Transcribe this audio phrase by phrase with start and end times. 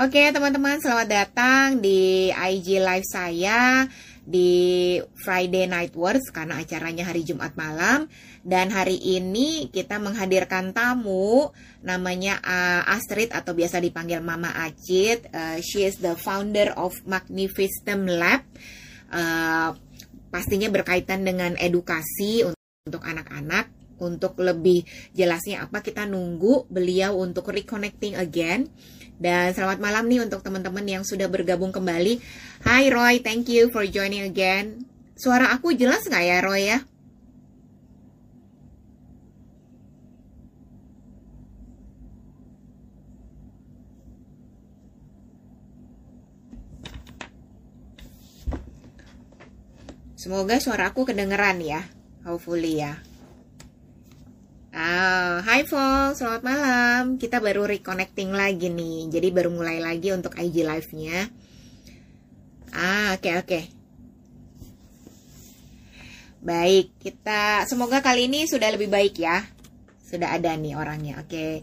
[0.00, 3.84] Oke teman-teman selamat datang di IG live saya
[4.24, 8.08] di Friday Night Words karena acaranya hari Jumat malam
[8.40, 11.52] dan hari ini kita menghadirkan tamu
[11.84, 15.28] namanya uh, Astrid atau biasa dipanggil Mama Acit.
[15.36, 18.40] Uh, she is the founder of Magnificent Lab.
[19.12, 19.76] Uh,
[20.32, 22.48] pastinya berkaitan dengan edukasi
[22.88, 23.68] untuk anak-anak
[24.00, 24.80] untuk lebih
[25.12, 28.64] jelasnya apa kita nunggu beliau untuk reconnecting again
[29.20, 32.18] dan selamat malam nih untuk teman-teman yang sudah bergabung kembali.
[32.64, 34.88] Hai Roy, thank you for joining again.
[35.20, 36.80] Suara aku jelas nggak ya Roy ya?
[50.20, 51.80] Semoga suara aku kedengeran ya.
[52.24, 53.09] Hopefully ya.
[54.70, 57.18] Ah, hai Vol, selamat malam.
[57.18, 59.10] Kita baru reconnecting lagi nih.
[59.10, 61.26] Jadi baru mulai lagi untuk IG live-nya.
[62.70, 63.46] Ah, oke okay, oke.
[63.50, 63.64] Okay.
[66.38, 69.42] Baik, kita semoga kali ini sudah lebih baik ya.
[70.06, 71.18] Sudah ada nih orangnya.
[71.18, 71.34] Oke.
[71.34, 71.54] Okay.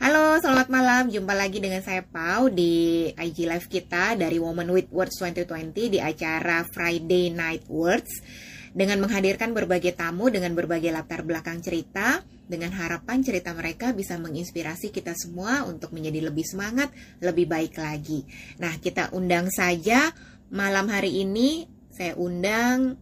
[0.00, 1.02] Halo, selamat malam.
[1.12, 6.00] Jumpa lagi dengan saya Pau di IG live kita dari Woman with Words 2020 di
[6.00, 8.24] acara Friday Night Words
[8.72, 14.88] dengan menghadirkan berbagai tamu dengan berbagai latar belakang cerita dengan harapan cerita mereka bisa menginspirasi
[14.88, 16.90] kita semua untuk menjadi lebih semangat,
[17.20, 18.24] lebih baik lagi.
[18.58, 20.10] Nah, kita undang saja
[20.48, 22.96] malam hari ini saya undang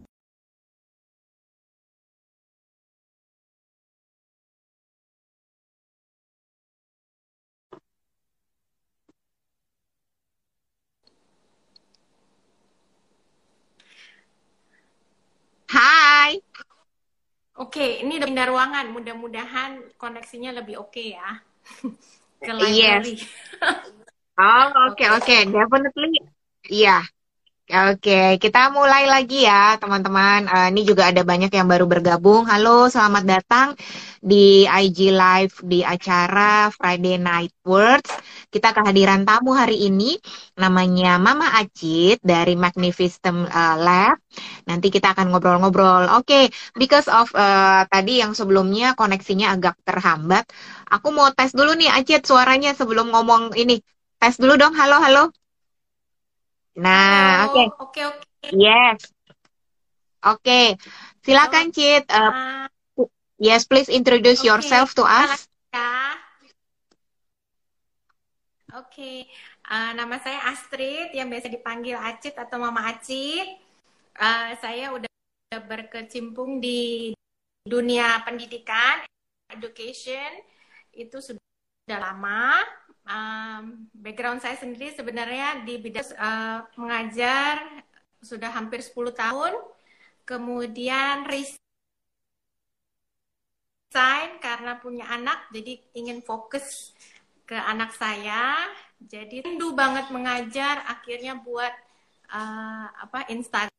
[15.67, 16.36] Hai.
[17.57, 18.85] Oke, ini udah pindah ruangan.
[18.93, 21.29] Mudah-mudahan koneksinya lebih oke okay ya.
[22.45, 23.17] Ke library.
[23.17, 23.25] Yes.
[24.37, 25.41] Oh, oke okay, oke, okay.
[25.49, 26.21] definitely.
[26.69, 27.01] Iya.
[27.01, 27.16] Yeah.
[27.67, 30.47] Oke, kita mulai lagi ya, teman-teman.
[30.47, 32.47] Uh, ini juga ada banyak yang baru bergabung.
[32.47, 33.67] Halo, selamat datang
[34.23, 38.07] di IG Live di acara Friday Night Words.
[38.47, 40.15] Kita kehadiran tamu hari ini
[40.55, 44.15] namanya Mama Acit dari Magnificent uh, Lab.
[44.63, 46.07] Nanti kita akan ngobrol-ngobrol.
[46.15, 46.43] Oke, okay,
[46.79, 50.47] because of uh, tadi yang sebelumnya koneksinya agak terhambat,
[50.87, 53.83] aku mau tes dulu nih Acit suaranya sebelum ngomong ini.
[54.23, 54.71] Tes dulu dong.
[54.71, 55.36] Halo, halo.
[56.77, 57.63] Nah, oke.
[57.89, 58.47] Oke, oke.
[58.53, 59.01] Yes.
[60.21, 60.45] Oke.
[60.45, 60.67] Okay.
[61.25, 62.05] Silakan, Cit.
[62.07, 62.69] Uh,
[63.41, 64.49] yes, please introduce okay.
[64.53, 65.49] yourself to us.
[68.77, 68.93] Oke.
[68.93, 69.17] Okay.
[69.67, 73.57] Uh, nama saya Astrid yang biasa dipanggil Acit atau Mama Acit.
[74.13, 75.09] Uh, saya udah,
[75.49, 77.11] udah berkecimpung di
[77.65, 79.03] dunia pendidikan,
[79.51, 80.39] education
[80.95, 82.63] itu sudah lama
[83.07, 87.63] um, background saya sendiri sebenarnya di bidang uh, mengajar
[88.21, 89.53] sudah hampir 10 tahun.
[90.27, 91.57] Kemudian resign
[94.43, 96.91] karena punya anak, jadi ingin fokus
[97.47, 98.67] ke anak saya.
[98.99, 101.71] Jadi rindu banget mengajar, akhirnya buat
[102.33, 103.76] uh, apa Instagram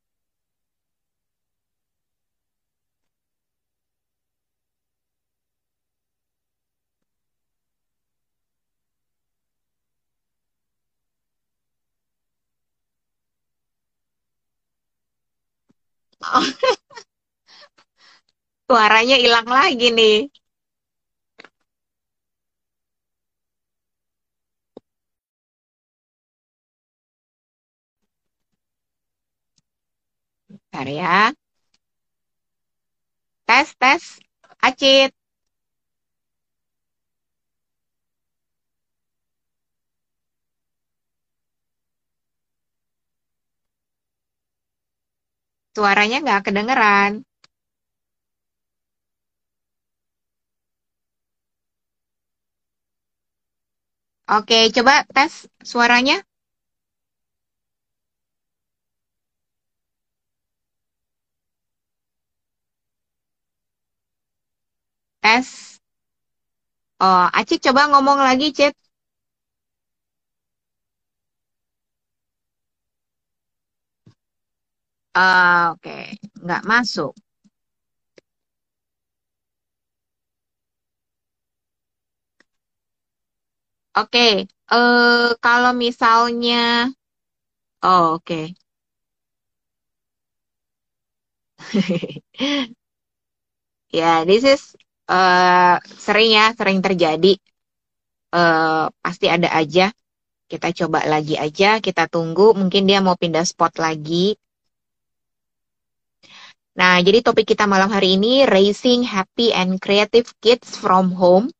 [18.68, 20.16] Suaranya hilang lagi nih.
[30.48, 31.32] Bentar ya.
[33.46, 34.04] Tes, tes.
[34.62, 35.12] Acit.
[45.78, 47.12] Suaranya nggak kedengeran.
[54.36, 55.32] Oke, coba tes
[55.70, 56.16] suaranya.
[65.22, 65.78] Tes.
[67.06, 68.74] Oh, Acik coba ngomong lagi, Cit.
[75.18, 76.04] Uh, Oke, okay.
[76.44, 77.12] nggak masuk.
[83.98, 84.32] Oke, okay.
[84.72, 86.86] uh, kalau misalnya,
[87.82, 88.24] oh oke.
[88.24, 88.44] Okay.
[93.98, 94.62] ya, yeah, this is
[95.10, 97.34] uh, sering ya, sering terjadi.
[98.30, 99.90] Uh, pasti ada aja
[100.48, 102.56] Kita coba lagi aja, kita tunggu.
[102.56, 104.32] Mungkin dia mau pindah spot lagi.
[106.78, 111.50] Nah, jadi topik kita malam hari ini Raising Happy and Creative Kids from Home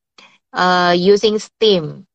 [0.55, 2.07] uh, Using STEAM.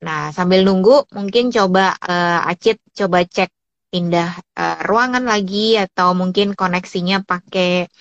[0.00, 3.52] Nah, sambil nunggu, mungkin coba uh, Acit coba cek
[3.92, 7.92] pindah uh, ruangan lagi atau mungkin koneksinya pakai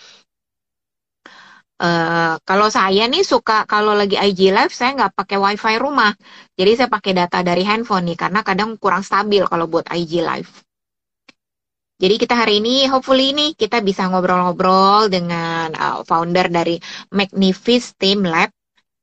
[1.79, 6.11] Uh, kalau saya nih suka kalau lagi IG live saya nggak pakai wifi rumah,
[6.59, 10.51] jadi saya pakai data dari handphone nih karena kadang kurang stabil kalau buat IG live.
[11.99, 16.79] Jadi kita hari ini, hopefully ini kita bisa ngobrol-ngobrol dengan uh, founder dari
[17.11, 18.55] Magnifice Team Lab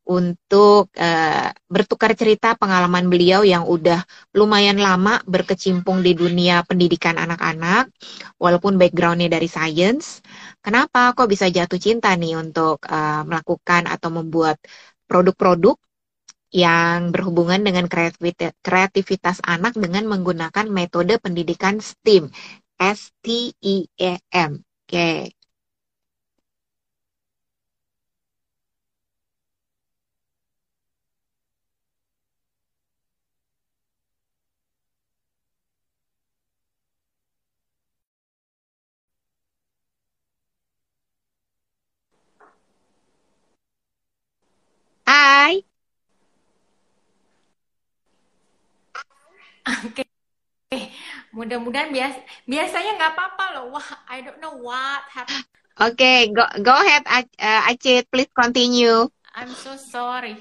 [0.08, 4.00] untuk uh, bertukar cerita pengalaman beliau yang udah
[4.32, 7.92] lumayan lama berkecimpung di dunia pendidikan anak-anak,
[8.40, 10.24] walaupun backgroundnya dari science.
[10.64, 14.56] Kenapa kok bisa jatuh cinta nih untuk uh, melakukan atau membuat
[15.04, 15.76] produk-produk
[16.48, 17.84] yang berhubungan dengan
[18.64, 22.32] kreativitas anak dengan menggunakan metode pendidikan STEAM,
[22.80, 24.64] S T I E M.
[24.88, 25.32] Oke.
[25.34, 25.34] Okay.
[45.06, 45.64] Hai.
[49.86, 50.05] Oke.
[51.36, 52.16] Mudah-mudahan bias
[52.48, 53.76] biasanya nggak apa-apa loh.
[53.76, 55.44] Wah, I don't know what happened.
[55.76, 59.12] Oke, okay, go go ahead uh, Acit, please continue.
[59.36, 60.40] I'm so sorry.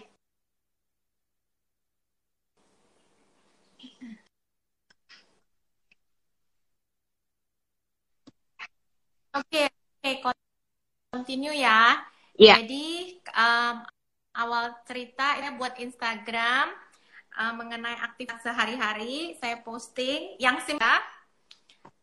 [9.36, 10.16] Oke, okay, oke, okay,
[11.12, 12.00] continue ya.
[12.40, 12.64] Yeah.
[12.64, 13.84] Jadi um,
[14.32, 16.85] awal cerita ini buat Instagram
[17.38, 21.00] uh, mengenai aktivitas sehari-hari saya posting yang simpel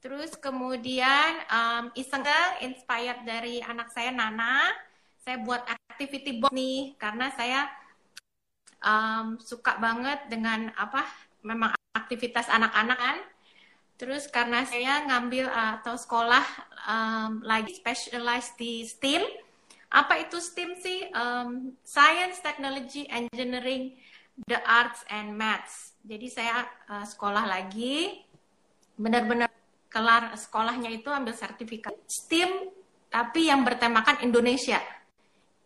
[0.02, 2.26] terus kemudian um, iseng
[2.58, 4.75] inspired dari anak saya Nana.
[5.23, 7.70] Saya buat activity box nih karena saya
[8.82, 11.06] um, suka banget dengan apa
[11.46, 13.19] memang aktivitas anak-anak kan.
[13.94, 16.43] Terus karena saya ngambil uh, atau sekolah
[16.90, 19.23] um, lagi specialized di STEAM.
[19.94, 21.06] Apa itu STEAM sih?
[21.14, 23.94] Um, Science, Technology, Engineering,
[24.49, 25.96] the Arts and Maths.
[26.02, 28.25] Jadi saya uh, sekolah lagi,
[28.99, 29.50] benar-benar
[29.93, 32.73] kelar sekolahnya itu ambil sertifikat STEAM,
[33.12, 34.81] tapi yang bertemakan Indonesia.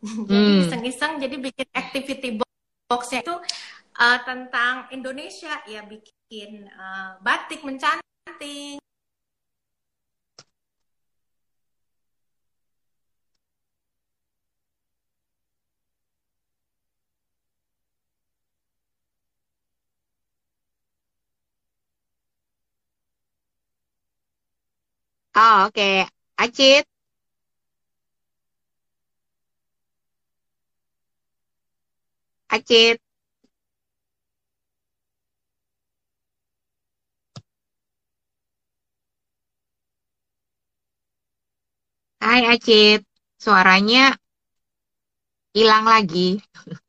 [0.29, 0.63] jadi hmm.
[0.67, 2.29] iseng-iseng, jadi bikin activity
[2.87, 3.35] box-nya itu
[3.99, 8.83] uh, tentang Indonesia, ya bikin uh, batik mencanting,
[25.37, 26.09] Oh, oke.
[26.37, 26.85] Acit.
[32.49, 32.99] Acit.
[42.21, 43.01] Hai Acit.
[43.41, 44.13] Suaranya
[45.57, 46.39] hilang lagi.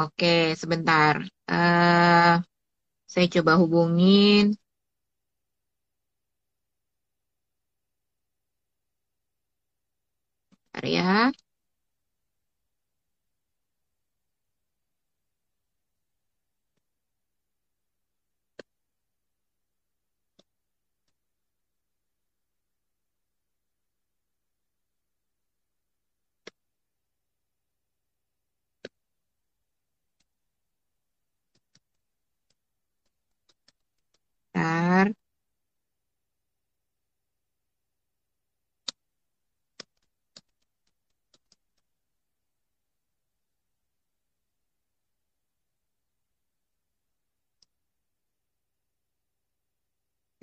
[0.00, 0.26] Oke,
[0.60, 1.14] sebentar.
[1.50, 2.34] Uh,
[3.12, 4.44] saya coba hubungin.
[10.72, 11.30] Bentar ya.
[34.54, 35.12] Bentar.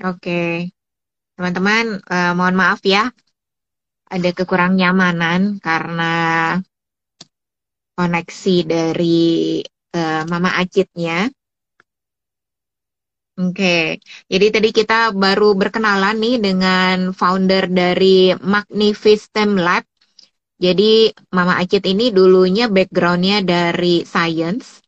[0.06, 0.70] Oke,
[1.36, 3.04] teman-teman, eh, mohon maaf ya,
[4.16, 6.14] ada kekurang nyamanan karena
[7.98, 9.20] koneksi dari
[9.98, 11.28] eh, Mama Acitnya.
[13.38, 14.02] Oke,
[14.34, 19.86] jadi tadi kita baru berkenalan nih dengan founder dari Magnificent Lab.
[20.58, 24.82] Jadi Mama Acit ini dulunya backgroundnya dari science,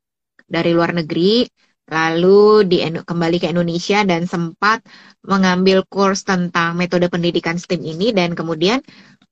[0.50, 1.46] dari luar negeri.
[1.90, 4.86] lalu di kembali ke Indonesia dan sempat
[5.26, 8.78] mengambil course tentang metode pendidikan STEM ini dan kemudian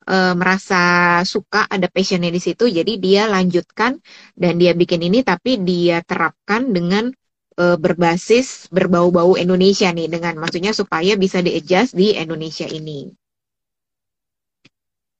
[0.09, 0.81] e, merasa
[1.21, 4.01] suka ada passionnya di situ jadi dia lanjutkan
[4.33, 7.13] dan dia bikin ini tapi dia terapkan dengan
[7.57, 13.11] e, berbasis berbau-bau Indonesia nih dengan maksudnya supaya bisa di-adjust di Indonesia ini.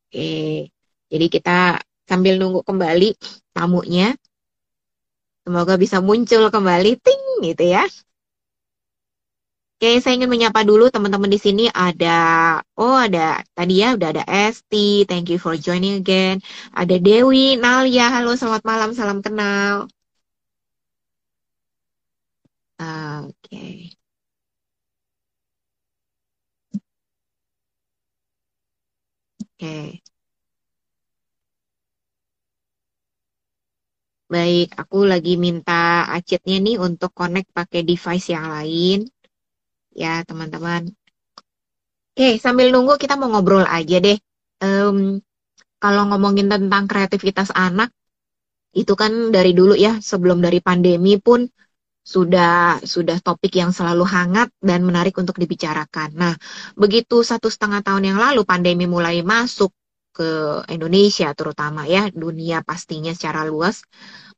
[0.08, 0.72] Oke.
[1.12, 3.16] Jadi kita sambil nunggu kembali
[3.52, 4.16] tamunya
[5.44, 7.84] semoga bisa muncul kembali ting gitu ya.
[9.78, 12.18] Oke, saya ingin menyapa dulu teman-teman di sini ada
[12.82, 16.42] oh ada tadi ya udah ada Esti, thank you for joining again.
[16.74, 19.86] Ada Dewi, Nalia, halo selamat malam, salam kenal.
[22.80, 23.64] Oke.
[29.42, 30.02] Oke.
[34.34, 35.82] Baik, aku lagi minta
[36.16, 38.98] acitnya nih untuk connect pakai device yang lain
[40.02, 40.84] ya teman-teman.
[42.18, 44.18] Oke, sambil nunggu kita mau ngobrol aja deh.
[44.66, 45.22] Um,
[45.84, 47.90] kalau ngomongin tentang kreativitas anak,
[48.74, 51.46] itu kan dari dulu ya, sebelum dari pandemi pun
[52.08, 56.16] sudah sudah topik yang selalu hangat dan menarik untuk dibicarakan.
[56.16, 56.34] Nah,
[56.80, 59.76] begitu satu setengah tahun yang lalu pandemi mulai masuk
[60.16, 63.84] ke Indonesia terutama ya, dunia pastinya secara luas,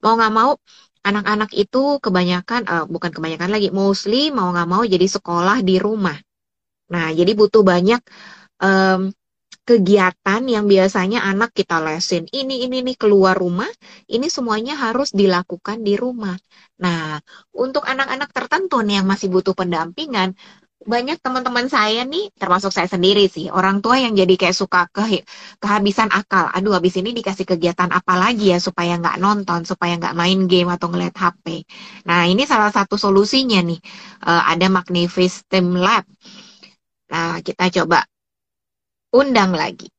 [0.02, 0.58] mau nggak mau
[1.06, 6.18] anak-anak itu kebanyakan uh, bukan kebanyakan lagi mostly mau nggak mau jadi sekolah di rumah.
[6.90, 8.02] Nah jadi butuh banyak
[8.60, 9.14] um,
[9.70, 13.70] kegiatan yang biasanya anak kita lesin ini ini nih keluar rumah
[14.10, 16.34] ini semuanya harus dilakukan di rumah.
[16.82, 17.22] Nah
[17.54, 20.34] untuk anak-anak tertentu nih yang masih butuh pendampingan
[20.80, 25.28] banyak teman-teman saya nih, termasuk saya sendiri sih, orang tua yang jadi kayak suka ke
[25.60, 26.48] kehabisan akal.
[26.56, 30.72] Aduh, habis ini dikasih kegiatan apa lagi ya supaya nggak nonton, supaya nggak main game
[30.72, 31.68] atau ngeliat HP.
[32.08, 33.80] Nah, ini salah satu solusinya nih.
[34.24, 36.08] Uh, ada Magnifice Team Lab.
[37.12, 38.08] Nah, kita coba
[39.14, 39.90] undang lagi.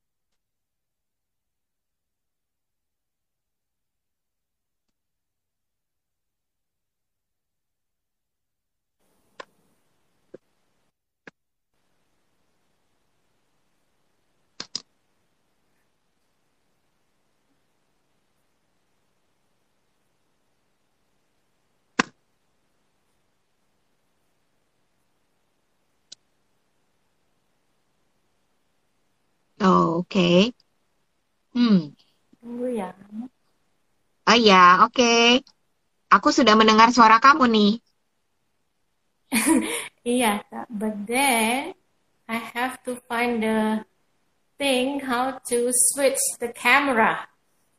[29.61, 30.09] Oh, oke.
[30.09, 30.57] Okay.
[31.53, 31.93] Hmm.
[32.41, 32.97] Tunggu ya.
[34.25, 34.97] Oh ya, oke.
[34.97, 35.45] Okay.
[36.09, 37.73] Aku sudah mendengar suara kamu nih.
[40.17, 41.77] iya, but then
[42.25, 43.85] I have to find the
[44.57, 47.29] thing how to switch the camera.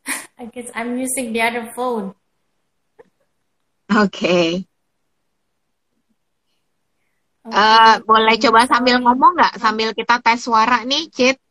[0.40, 2.14] I guess I'm using the other phone.
[3.90, 4.22] Oke.
[4.22, 4.48] Okay.
[7.42, 7.58] Okay.
[7.58, 9.58] Uh, boleh coba sambil ngomong nggak?
[9.58, 11.42] Sambil kita tes suara nih, Cit.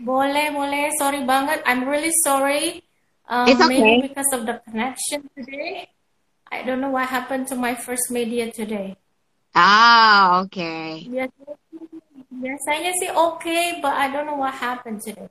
[0.00, 0.88] Boleh, boleh.
[0.96, 1.60] Sorry banget.
[1.68, 2.80] I'm really sorry.
[3.28, 3.68] Um, It's okay.
[3.68, 5.92] Maybe because of the connection today.
[6.50, 8.96] I don't know what happened to my first media today.
[9.54, 11.06] Ah, okay.
[11.06, 11.54] Biasanya,
[12.26, 15.30] biasanya sih okay, but I don't know what happened today.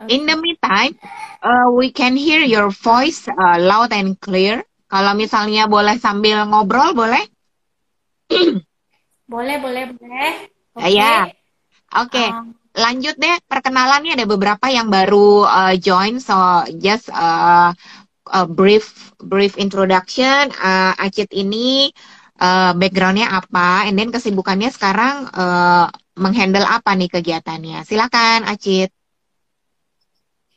[0.00, 0.16] Okay.
[0.16, 0.96] In the meantime,
[1.44, 4.64] uh, we can hear your voice uh, loud and clear.
[4.88, 7.24] Kalau misalnya boleh sambil ngobrol, boleh?
[9.32, 10.32] boleh, boleh, boleh.
[10.78, 10.94] Okay.
[10.94, 11.28] Ya.
[11.94, 12.16] Oke.
[12.16, 12.28] Okay.
[12.32, 17.70] Um, lanjut deh perkenalannya ada beberapa yang baru uh, join so just uh,
[18.30, 20.50] a brief brief introduction.
[20.56, 21.92] Uh, Acit ini
[22.40, 23.86] uh, backgroundnya apa?
[23.88, 25.86] And then kesibukannya sekarang uh,
[26.18, 27.84] menghandle apa nih kegiatannya?
[27.84, 28.90] Silakan Acit.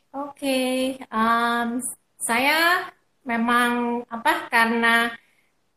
[0.08, 0.76] Oke okay.
[1.12, 1.78] um,
[2.18, 2.88] saya
[3.22, 5.12] memang apa karena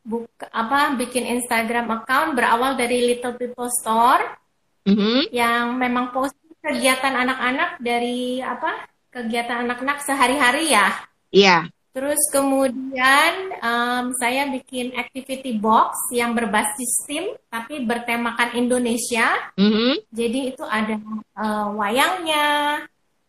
[0.01, 4.40] buka apa bikin Instagram account berawal dari Little People Store
[4.88, 5.29] mm-hmm.
[5.33, 10.88] yang memang post kegiatan anak-anak dari apa kegiatan anak-anak sehari-hari ya.
[11.33, 11.67] Iya.
[11.67, 11.73] Yeah.
[11.91, 19.27] Terus kemudian um, saya bikin activity box yang berbasis tim tapi bertemakan Indonesia.
[19.59, 20.07] Mm-hmm.
[20.15, 20.95] Jadi itu ada
[21.35, 22.79] uh, wayangnya,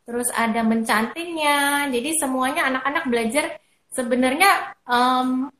[0.07, 1.91] terus ada mencantingnya.
[1.91, 3.45] Jadi semuanya anak-anak belajar
[3.91, 5.51] sebenarnya um,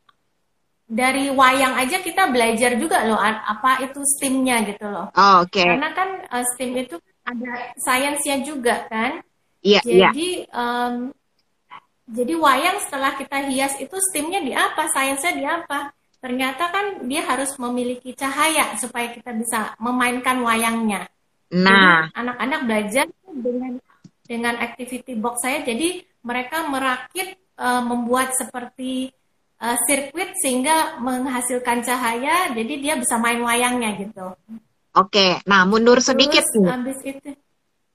[0.93, 5.09] dari wayang aja kita belajar juga loh apa itu STEM-nya gitu loh.
[5.17, 5.65] Oh, Oke.
[5.65, 5.73] Okay.
[5.73, 9.25] Karena kan uh, STEM itu ada sainsnya juga kan.
[9.65, 9.81] Iya.
[9.81, 10.53] Yeah, jadi yeah.
[10.53, 10.95] Um,
[12.13, 15.97] jadi wayang setelah kita hias itu STEM-nya di apa, sainsnya di apa?
[16.21, 21.09] Ternyata kan dia harus memiliki cahaya supaya kita bisa memainkan wayangnya.
[21.57, 23.81] Nah, anak-anak belajar dengan
[24.29, 29.11] dengan activity box saya, jadi mereka merakit uh, membuat seperti
[29.63, 34.35] uh, sirkuit sehingga menghasilkan cahaya jadi dia bisa main wayangnya gitu.
[34.93, 36.69] Oke, nah mundur sedikit Terus, nih.
[36.69, 37.31] Habis itu.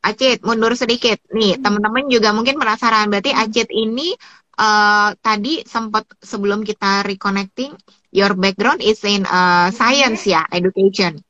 [0.02, 1.20] Acit, mundur sedikit.
[1.30, 1.62] Nih, hmm.
[1.62, 3.12] teman-teman juga mungkin penasaran.
[3.12, 3.42] Berarti hmm.
[3.44, 4.16] Acit ini
[4.58, 7.76] uh, tadi sempat sebelum kita reconnecting,
[8.10, 10.34] your background is in uh, science hmm.
[10.40, 11.22] ya, education.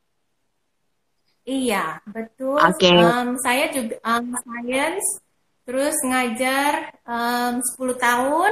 [1.47, 2.59] Iya, betul.
[2.59, 2.91] Oke.
[2.91, 2.99] Okay.
[2.99, 5.07] Um, saya juga um, science,
[5.63, 8.51] terus ngajar um, 10 tahun,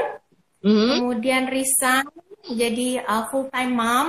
[0.65, 0.89] mm.
[0.97, 2.09] kemudian resign
[2.49, 4.07] jadi uh, full time mom.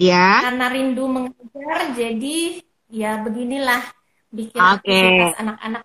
[0.00, 0.16] Ya.
[0.16, 0.36] Yeah.
[0.48, 3.84] Karena rindu mengajar, jadi ya beginilah
[4.32, 5.32] bikin okay.
[5.36, 5.82] anak-anak.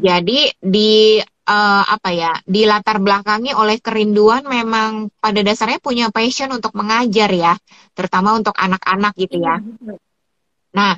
[0.00, 6.50] Jadi di uh, apa ya, di latar belakangi oleh kerinduan memang pada dasarnya punya passion
[6.52, 7.54] untuk mengajar ya,
[7.92, 9.60] terutama untuk anak-anak gitu ya.
[9.60, 9.94] Iya,
[10.72, 10.96] nah,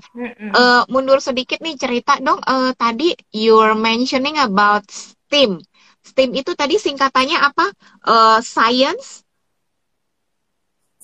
[0.55, 2.39] uh, mundur sedikit nih cerita dong.
[2.47, 5.59] Uh, tadi you're mentioning about STEAM.
[6.05, 7.67] STEAM itu tadi singkatannya apa?
[8.05, 9.25] Uh, science,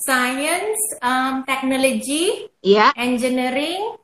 [0.01, 2.93] science, um, technology, yeah.
[2.97, 3.97] engineering,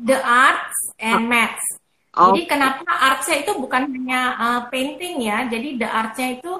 [0.00, 1.28] the arts and oh.
[1.28, 1.66] maths.
[2.10, 2.34] Oh.
[2.34, 6.52] Jadi kenapa artsnya itu bukan hanya uh, painting ya, jadi the artsnya itu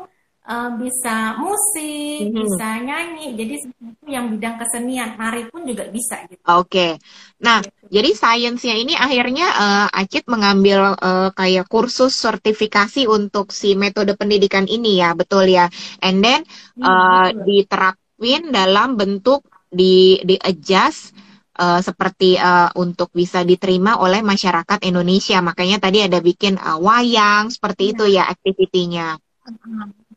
[0.51, 2.39] uh, bisa musik, mm -hmm.
[2.43, 6.43] bisa nyanyi, jadi sesuatu yang bidang kesenian, nari pun juga bisa gitu.
[6.43, 6.91] Oke, okay.
[7.39, 7.95] nah gitu.
[7.95, 14.67] jadi sainsnya ini akhirnya uh, Acit mengambil uh, kayak kursus sertifikasi untuk si metode pendidikan
[14.67, 15.71] ini ya, betul ya,
[16.03, 16.43] and then
[16.83, 21.15] uh, diterapin dalam bentuk di di adjust
[21.63, 25.39] uh, seperti uh, untuk bisa diterima oleh masyarakat Indonesia.
[25.39, 27.91] Makanya tadi ada bikin uh, wayang seperti ya.
[27.95, 29.09] itu ya aktivitinya.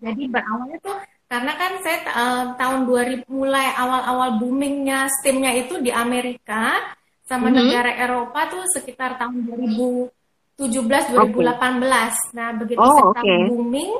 [0.03, 0.98] Jadi berawalnya tuh
[1.31, 6.77] karena kan saya uh, tahun 2000 mulai awal-awal boomingnya STEM-nya itu di Amerika
[7.24, 7.57] sama mm -hmm.
[7.57, 10.12] negara Eropa tuh sekitar tahun 2017
[10.60, 11.15] 2018.
[11.15, 12.12] Okay.
[12.38, 13.50] Nah, begitu oh, okay.
[13.50, 13.91] booming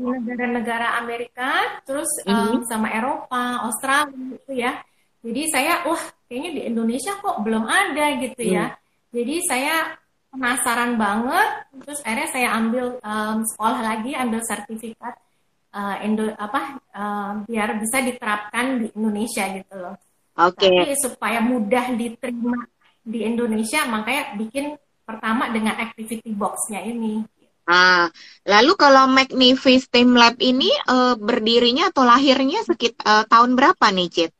[0.00, 2.50] di negara-negara Amerika, terus mm -hmm.
[2.56, 4.72] um, sama Eropa, Australia itu ya.
[5.20, 8.72] Jadi saya, wah kayaknya di Indonesia kok belum ada gitu ya.
[8.72, 8.80] Hmm.
[9.12, 9.92] Jadi saya
[10.30, 11.48] penasaran banget,
[11.82, 15.14] terus akhirnya saya ambil um, sekolah lagi, ambil sertifikat
[15.74, 19.94] uh, Indo apa uh, biar bisa diterapkan di Indonesia gitu loh.
[20.38, 20.70] Oke.
[20.70, 20.72] Okay.
[20.72, 22.62] Tapi supaya mudah diterima
[23.02, 27.26] di Indonesia, makanya bikin pertama dengan activity box-nya ini.
[27.70, 28.10] Ah,
[28.46, 34.08] lalu kalau Magnific Team Lab ini uh, berdirinya atau lahirnya sekitar uh, tahun berapa nih,
[34.10, 34.30] Cit?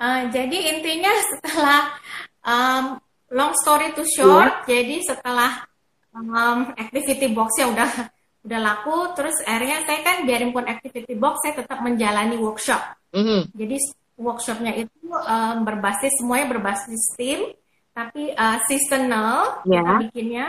[0.00, 1.80] Uh, jadi intinya setelah
[2.48, 2.84] um,
[3.32, 4.84] long story to short, yeah.
[4.84, 5.64] jadi setelah
[6.12, 7.90] um, activity boxnya udah
[8.46, 12.82] udah laku, terus akhirnya saya kan biarin pun activity box, saya tetap menjalani workshop.
[13.14, 13.40] Mm -hmm.
[13.54, 13.76] Jadi
[14.18, 17.54] workshopnya itu um, berbasis semuanya berbasis tim,
[17.94, 19.82] tapi uh, seasonal yeah.
[19.82, 20.46] kita bikinnya.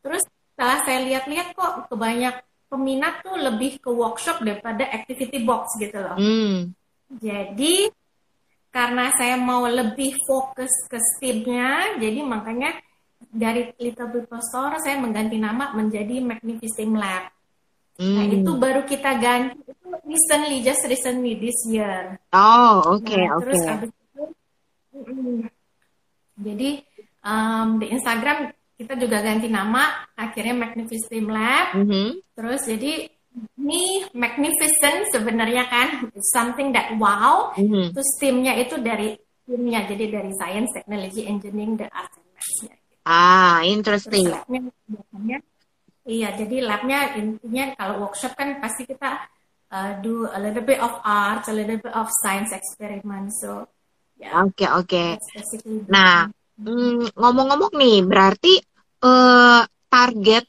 [0.00, 0.22] Terus
[0.54, 2.34] setelah saya lihat-lihat kok kebanyak
[2.68, 6.16] peminat tuh lebih ke workshop daripada activity box gitu loh.
[6.20, 6.72] Mm.
[7.16, 7.88] Jadi
[8.68, 12.76] karena saya mau lebih fokus ke STEAM-nya, jadi makanya
[13.28, 17.28] dari Little People Store saya mengganti nama menjadi Magnificent Lab.
[17.98, 18.14] Nah, hmm.
[18.14, 22.16] Nah itu baru kita ganti itu recently, just recently this year.
[22.30, 24.24] Oh oke okay, nah, Terus abis itu,
[26.38, 26.70] jadi
[27.26, 31.66] um, di Instagram kita juga ganti nama, akhirnya Magnificent Lab.
[31.74, 32.08] Mm -hmm.
[32.38, 32.92] Terus jadi
[33.58, 35.88] ini magnificent sebenarnya kan.
[36.34, 37.52] Something that wow.
[37.54, 37.94] Mm-hmm.
[37.94, 39.14] terus timnya itu dari
[39.44, 39.86] timnya.
[39.86, 44.28] Jadi dari science technology engineering the arts and maths ah interesting.
[44.28, 45.38] Terus labnya biasanya
[46.04, 49.24] iya jadi labnya intinya kalau workshop kan pasti kita
[49.72, 53.32] uh, do a little bit of art a little bit of science experiment.
[53.40, 53.64] So
[54.20, 55.08] yeah, oke okay, oke okay.
[55.88, 56.28] nah
[56.60, 58.60] mm, ngomong-ngomong nih berarti
[59.00, 60.44] uh, target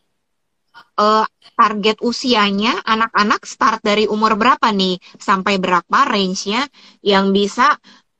[0.99, 6.67] uh, target usianya anak-anak start dari umur berapa nih sampai berapa range-nya
[7.03, 7.75] yang bisa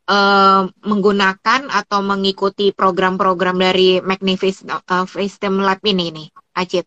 [0.10, 6.86] uh, menggunakan atau mengikuti program-program dari Magnificent uh, System Lab ini nih, Acit?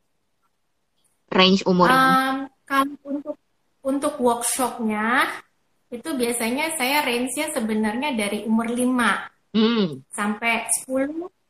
[1.32, 1.96] Range umurnya?
[1.96, 2.36] Um,
[2.68, 3.36] kalau untuk
[3.82, 5.26] untuk workshopnya
[5.92, 10.08] itu biasanya saya range-nya sebenarnya dari umur 5 hmm.
[10.08, 11.41] sampai 10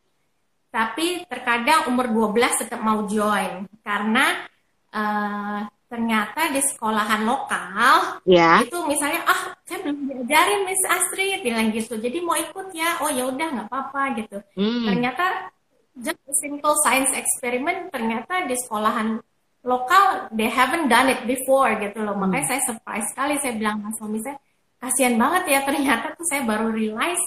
[0.73, 4.49] tapi terkadang umur 12 tetap mau join karena
[4.89, 8.65] uh, ternyata di sekolahan lokal yeah.
[8.65, 13.13] itu misalnya ah saya belum diajarin Miss Astrid bilang gitu jadi mau ikut ya oh
[13.13, 14.89] ya udah nggak apa-apa gitu mm.
[14.89, 15.53] ternyata
[16.01, 19.21] just a simple science experiment ternyata di sekolahan
[19.69, 22.25] lokal they haven't done it before gitu loh mm.
[22.25, 24.41] makanya saya surprise sekali saya bilang sama suami saya
[24.81, 27.21] kasihan banget ya ternyata tuh saya baru realize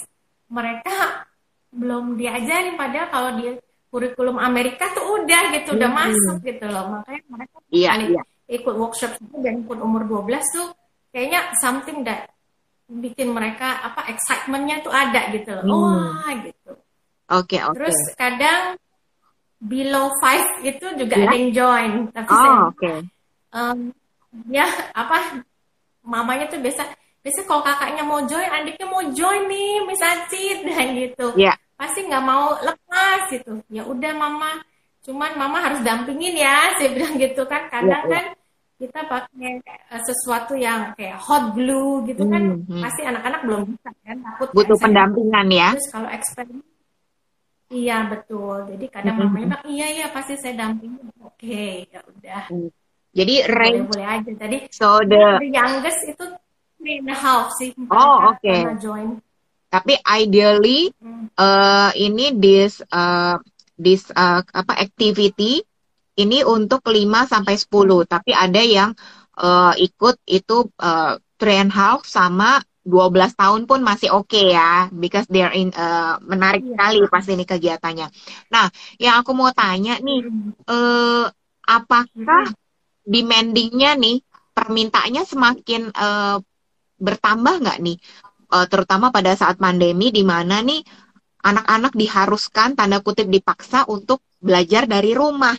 [0.50, 1.25] mereka
[1.76, 3.52] belum diajarin padahal kalau di
[3.92, 6.00] kurikulum Amerika tuh udah gitu udah hmm.
[6.00, 8.24] masuk gitu loh makanya mereka iya, iya.
[8.48, 10.68] ikut workshop dan pun umur 12 tuh
[11.12, 12.32] kayaknya something that
[12.86, 15.64] bikin mereka apa excitementnya tuh ada gitu loh.
[15.66, 15.74] Hmm.
[15.74, 16.72] Wah gitu.
[17.26, 17.74] Oke okay, oke.
[17.74, 17.78] Okay.
[17.82, 18.62] Terus kadang
[19.58, 21.26] below five itu juga yeah.
[21.26, 21.92] ada yang join.
[22.14, 22.98] Tapi oh, saya, okay.
[23.58, 23.80] um,
[24.54, 25.42] ya apa
[26.06, 26.86] mamanya tuh biasa
[27.26, 31.34] biasa kalau kakaknya mau join, adiknya mau join nih, Miss Acit dan gitu.
[31.34, 31.58] Yeah.
[31.76, 33.60] Pasti nggak mau lepas gitu.
[33.68, 34.64] Ya udah mama,
[35.04, 37.68] cuman mama harus dampingin ya, saya bilang gitu kan.
[37.68, 38.24] Kadang yeah, yeah.
[38.24, 38.26] kan
[38.76, 42.84] kita pakai uh, sesuatu yang kayak hot glue gitu kan hmm, hmm.
[42.84, 46.68] pasti anak-anak belum bisa kan takut butuh kan, pendampingan ya terus kalau eksperimen
[47.72, 49.28] iya betul jadi kadang hmm.
[49.32, 52.70] mamanya bilang iya iya pasti saya dampingin oke okay, ya udah hmm.
[53.16, 56.26] jadi range boleh, boleh aja tadi so the, the youngest itu
[56.76, 58.60] three and a half sih oh oke okay.
[58.84, 59.24] join
[59.76, 61.36] tapi ideally hmm.
[61.36, 63.36] uh, ini this uh,
[63.76, 65.60] this uh, apa activity
[66.16, 66.96] ini untuk 5
[67.28, 68.96] sampai 10, tapi ada yang
[69.36, 74.88] uh, ikut itu uh, three and half sama 12 tahun pun masih oke okay ya,
[74.96, 76.72] because they're in uh, menarik yeah.
[76.78, 78.08] sekali pasti ini kegiatannya.
[78.54, 78.66] Nah,
[79.02, 80.24] yang aku mau tanya nih,
[80.70, 81.28] uh,
[81.68, 82.46] apakah
[83.04, 84.24] demandingnya nih
[84.56, 86.40] permintaannya semakin uh,
[86.96, 87.98] bertambah nggak nih,
[88.56, 90.80] uh, terutama pada saat pandemi di mana nih
[91.46, 95.54] anak-anak diharuskan tanda kutip dipaksa untuk belajar dari rumah.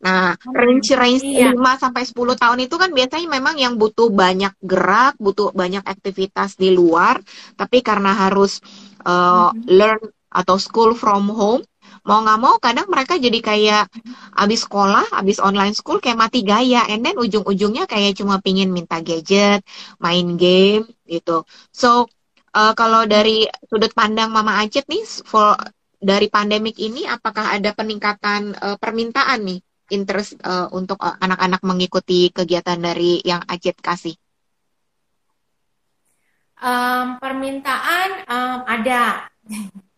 [0.00, 1.52] Nah, range range iya.
[1.52, 6.56] 5 sampai 10 tahun itu kan biasanya memang yang butuh banyak gerak, butuh banyak aktivitas
[6.56, 7.20] di luar,
[7.56, 8.64] tapi karena harus
[9.04, 9.68] uh, mm-hmm.
[9.68, 10.00] learn
[10.32, 11.60] atau school from home,
[12.08, 13.84] mau nggak mau kadang mereka jadi kayak
[14.40, 19.04] abis sekolah, abis online school kayak mati gaya, and then ujung-ujungnya kayak cuma pingin minta
[19.04, 19.60] gadget,
[20.00, 21.44] main game gitu.
[21.76, 22.08] So
[22.54, 25.54] uh, kalau dari sudut pandang Mama Acit nih, for
[26.00, 29.60] dari pandemik ini apakah ada peningkatan uh, permintaan nih
[29.90, 34.16] interest uh, untuk anak-anak mengikuti kegiatan dari yang Acit kasih?
[36.60, 39.32] Um, permintaan um, ada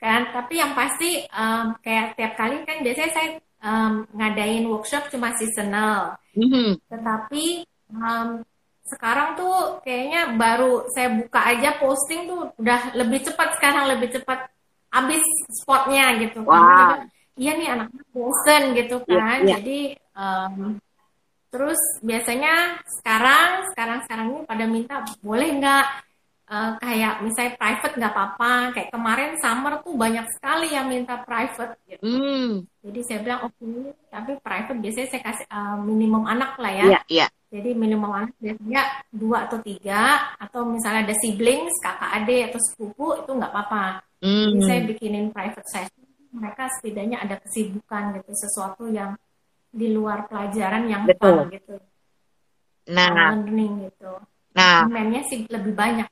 [0.00, 3.28] kan tapi yang pasti um, kayak tiap kali kan biasanya saya
[3.60, 6.80] um, ngadain workshop cuma seasonal mm-hmm.
[6.88, 8.40] tetapi um,
[8.90, 14.50] sekarang tuh kayaknya baru saya buka aja posting tuh udah lebih cepat sekarang lebih cepat
[14.90, 15.22] habis
[15.62, 16.42] spotnya gitu.
[16.42, 17.06] Wow
[17.40, 19.16] iya nih anak-anak bosen gitu iya, kan.
[19.16, 19.48] yeah, yeah.
[19.56, 19.80] jadi
[20.12, 20.54] um,
[21.50, 25.86] terus biasanya sekarang sekarang sekarang ini pada minta boleh nggak?
[26.50, 28.54] Uh, kayak misalnya private nggak apa-apa.
[28.74, 32.02] Kayak kemarin summer tuh banyak sekali yang minta private gitu.
[32.02, 32.66] Mm.
[32.82, 36.86] jadi saya bilang oke okay, tapi private biasanya saya kasih uh, minimum anak lah ya.
[36.98, 37.30] Yeah, yeah.
[37.50, 43.06] Jadi minimum anak biasanya dua atau tiga atau misalnya ada siblings kakak adik atau sepupu
[43.18, 44.06] itu nggak apa-apa.
[44.20, 44.52] Mm.
[44.52, 49.18] jadi saya bikinin private session mereka setidaknya ada kesibukan gitu sesuatu yang
[49.70, 51.46] di luar pelajaran yang Betul.
[51.46, 51.74] fun gitu.
[52.90, 53.34] Nah.
[53.34, 54.12] Learning gitu.
[54.54, 54.86] Nah.
[54.86, 56.06] Demandnya sih lebih banyak.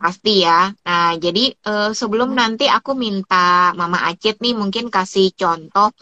[0.00, 0.72] Pasti ya.
[0.72, 2.38] Nah jadi uh, sebelum hmm.
[2.38, 5.92] nanti aku minta Mama Acit nih mungkin kasih contoh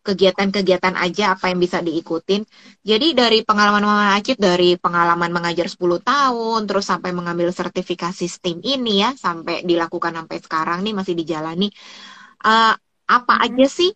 [0.00, 2.48] kegiatan-kegiatan uh, aja apa yang bisa diikutin.
[2.80, 8.64] Jadi dari pengalaman Mama Acit dari pengalaman mengajar 10 tahun terus sampai mengambil sertifikasi STEAM
[8.64, 11.68] ini ya sampai dilakukan sampai sekarang nih masih dijalani
[12.48, 12.72] uh,
[13.06, 13.44] apa hmm.
[13.44, 13.90] aja sih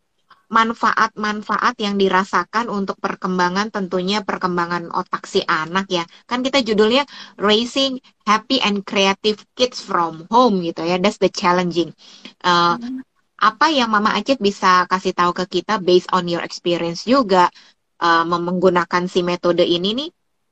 [0.51, 6.03] manfaat-manfaat yang dirasakan untuk perkembangan tentunya perkembangan otak si anak ya.
[6.27, 7.07] Kan kita judulnya
[7.39, 10.99] Raising Happy and Creative Kids from Home gitu ya.
[10.99, 11.95] That's the challenging.
[12.43, 13.07] Uh, hmm.
[13.41, 17.49] Apa yang Mama Acit bisa kasih tahu ke kita based on your experience juga
[18.05, 20.11] uh, menggunakan si metode ini nih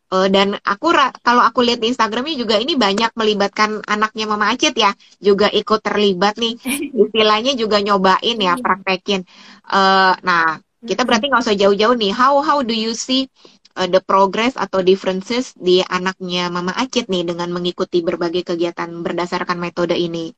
[0.09, 0.89] Uh, dan aku
[1.21, 5.85] kalau aku lihat di Instagramnya juga ini banyak melibatkan anaknya Mama Acit ya, juga ikut
[5.85, 6.57] terlibat nih,
[7.05, 9.29] istilahnya juga nyobain ya, praktekin.
[9.69, 12.17] Uh, nah, kita berarti nggak usah jauh-jauh nih.
[12.17, 13.29] How how do you see
[13.77, 19.61] uh, the progress atau differences di anaknya Mama Acit nih dengan mengikuti berbagai kegiatan berdasarkan
[19.61, 20.33] metode ini?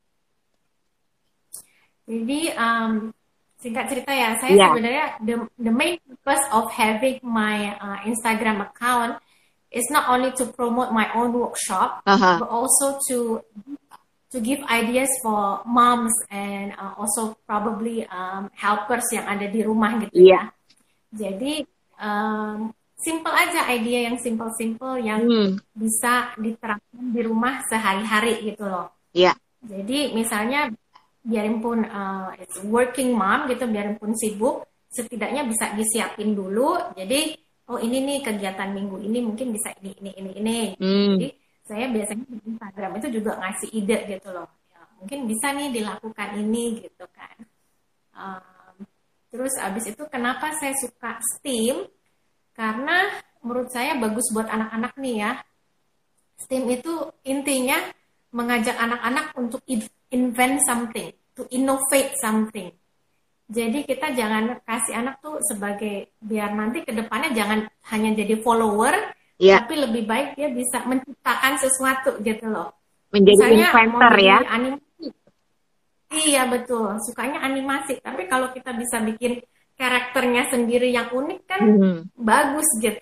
[2.10, 3.14] Jadi um,
[3.62, 4.68] singkat cerita ya, saya yeah.
[4.74, 9.22] sebenarnya the the main purpose of having my uh, Instagram account
[9.70, 12.42] it's not only to promote my own workshop, uh-huh.
[12.42, 13.40] but also to
[14.30, 19.98] to give ideas for moms and uh, also probably um, helpers yang ada di rumah
[20.06, 20.50] gitu yeah.
[20.50, 20.58] ya.
[21.10, 21.66] Jadi
[21.98, 25.58] um, simple aja idea yang simple-simple yang hmm.
[25.74, 28.94] bisa diterapkan di rumah sehari-hari gitu loh.
[29.10, 29.34] Iya.
[29.34, 29.36] Yeah.
[29.60, 30.70] Jadi misalnya
[31.20, 36.76] biarin pun uh, it's working mom gitu, biarin pun sibuk, setidaknya bisa disiapin dulu.
[36.96, 37.36] Jadi
[37.70, 41.14] oh ini nih kegiatan minggu ini mungkin bisa ini ini ini ini hmm.
[41.14, 41.28] jadi
[41.62, 46.28] saya biasanya di Instagram itu juga ngasih ide gitu loh ya, mungkin bisa nih dilakukan
[46.34, 47.36] ini gitu kan
[48.10, 48.74] um,
[49.30, 51.86] terus abis itu kenapa saya suka STEAM
[52.58, 55.32] karena menurut saya bagus buat anak-anak nih ya.
[56.44, 56.92] STEAM itu
[57.24, 57.76] intinya
[58.32, 59.60] mengajak anak-anak untuk
[60.10, 62.70] invent something, to innovate something.
[63.50, 68.94] Jadi kita jangan kasih anak tuh sebagai biar nanti ke depannya jangan hanya jadi follower,
[69.42, 69.58] yeah.
[69.58, 72.70] tapi lebih baik dia bisa menciptakan sesuatu gitu loh.
[73.10, 74.38] Menjadi Misalnya, inventor ya.
[74.46, 75.06] Animasi.
[76.10, 77.98] Iya betul, sukanya animasi.
[77.98, 79.42] Tapi kalau kita bisa bikin
[79.74, 81.98] karakternya sendiri yang unik kan hmm.
[82.20, 83.00] bagus gitu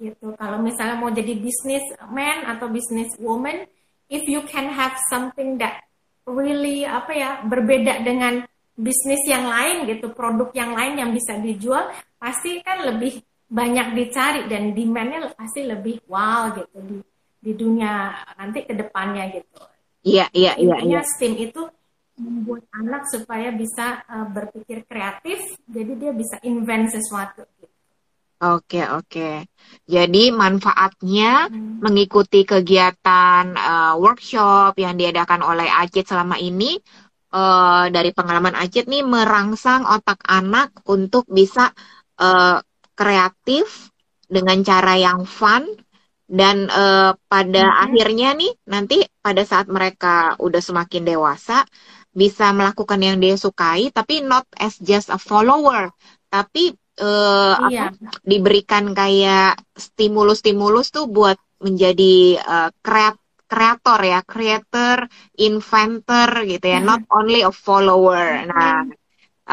[0.00, 3.68] gitu kalau misalnya mau jadi businessman atau business woman
[4.10, 5.85] if you can have something that
[6.26, 8.42] really apa ya berbeda dengan
[8.76, 11.88] bisnis yang lain gitu produk yang lain yang bisa dijual
[12.20, 16.98] pasti kan lebih banyak dicari dan demandnya pasti lebih wow gitu di
[17.40, 19.62] di dunia nanti ke depannya gitu
[20.02, 21.62] iya iya iya iya STEAM itu
[22.16, 27.44] membuat anak supaya bisa uh, berpikir kreatif, jadi dia bisa invent sesuatu.
[28.36, 29.48] Oke oke.
[29.88, 31.80] Jadi manfaatnya hmm.
[31.80, 36.76] mengikuti kegiatan uh, workshop yang diadakan oleh Acit selama ini
[37.32, 41.72] uh, dari pengalaman Acit nih merangsang otak anak untuk bisa
[42.20, 42.60] uh,
[42.92, 43.88] kreatif
[44.28, 45.64] dengan cara yang fun
[46.28, 47.82] dan uh, pada hmm.
[47.88, 51.64] akhirnya nih nanti pada saat mereka udah semakin dewasa
[52.12, 55.88] bisa melakukan yang dia sukai tapi not as just a follower
[56.28, 57.92] tapi uh, iya.
[57.92, 65.06] apa, diberikan kayak stimulus-stimulus tuh buat menjadi uh, kreat kreator ya creator
[65.38, 68.82] inventor gitu ya not only a follower nah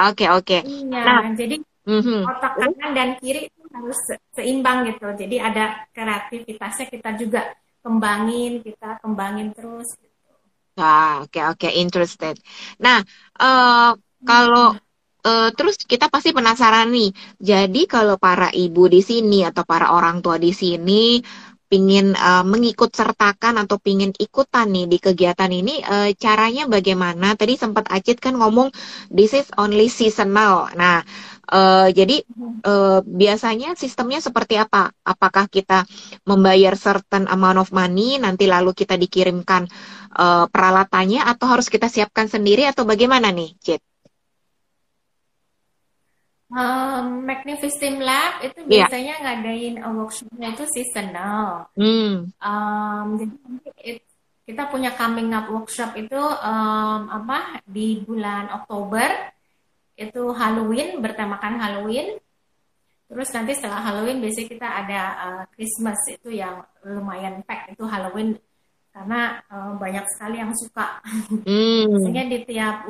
[0.10, 0.62] oke okay, oke okay.
[0.66, 2.22] iya, nah jadi mm-hmm.
[2.26, 4.00] otak kanan dan kiri itu harus
[4.34, 7.42] seimbang gitu jadi ada kreativitasnya kita juga
[7.86, 9.94] kembangin kita kembangin terus
[10.74, 12.34] Ah, oke okay, oke okay, interested.
[12.82, 13.06] Nah,
[13.38, 13.94] uh,
[14.26, 14.74] kalau
[15.26, 17.10] uh, terus kita pasti penasaran nih.
[17.40, 21.20] Jadi kalau para ibu di sini atau para orang tua di sini
[21.74, 27.34] pingin uh, mengikut sertakan atau pingin ikutan nih di kegiatan ini uh, caranya bagaimana?
[27.34, 28.70] Tadi sempat Acit kan ngomong
[29.10, 30.70] this is only seasonal.
[30.78, 31.02] Nah,
[31.44, 32.24] Uh, jadi
[32.66, 34.96] uh, biasanya sistemnya seperti apa?
[35.04, 35.84] Apakah kita
[36.24, 39.68] membayar certain amount of money nanti lalu kita dikirimkan
[40.16, 43.93] uh, peralatannya atau harus kita siapkan sendiri atau bagaimana nih, Cid?
[46.54, 48.86] Um, Magnificent Lab itu yeah.
[48.86, 51.66] biasanya ngadain workshopnya itu seasonal.
[51.74, 52.30] Hmm.
[52.38, 53.98] Um, jadi
[54.44, 59.34] kita punya coming up workshop itu um, apa di bulan Oktober
[59.96, 62.20] itu Halloween bertemakan Halloween
[63.08, 68.36] terus nanti setelah Halloween biasanya kita ada uh, Christmas itu yang lumayan pack itu Halloween
[68.94, 71.02] karena uh, banyak sekali yang suka.
[71.44, 71.90] Mm.
[71.90, 72.86] biasanya di tiap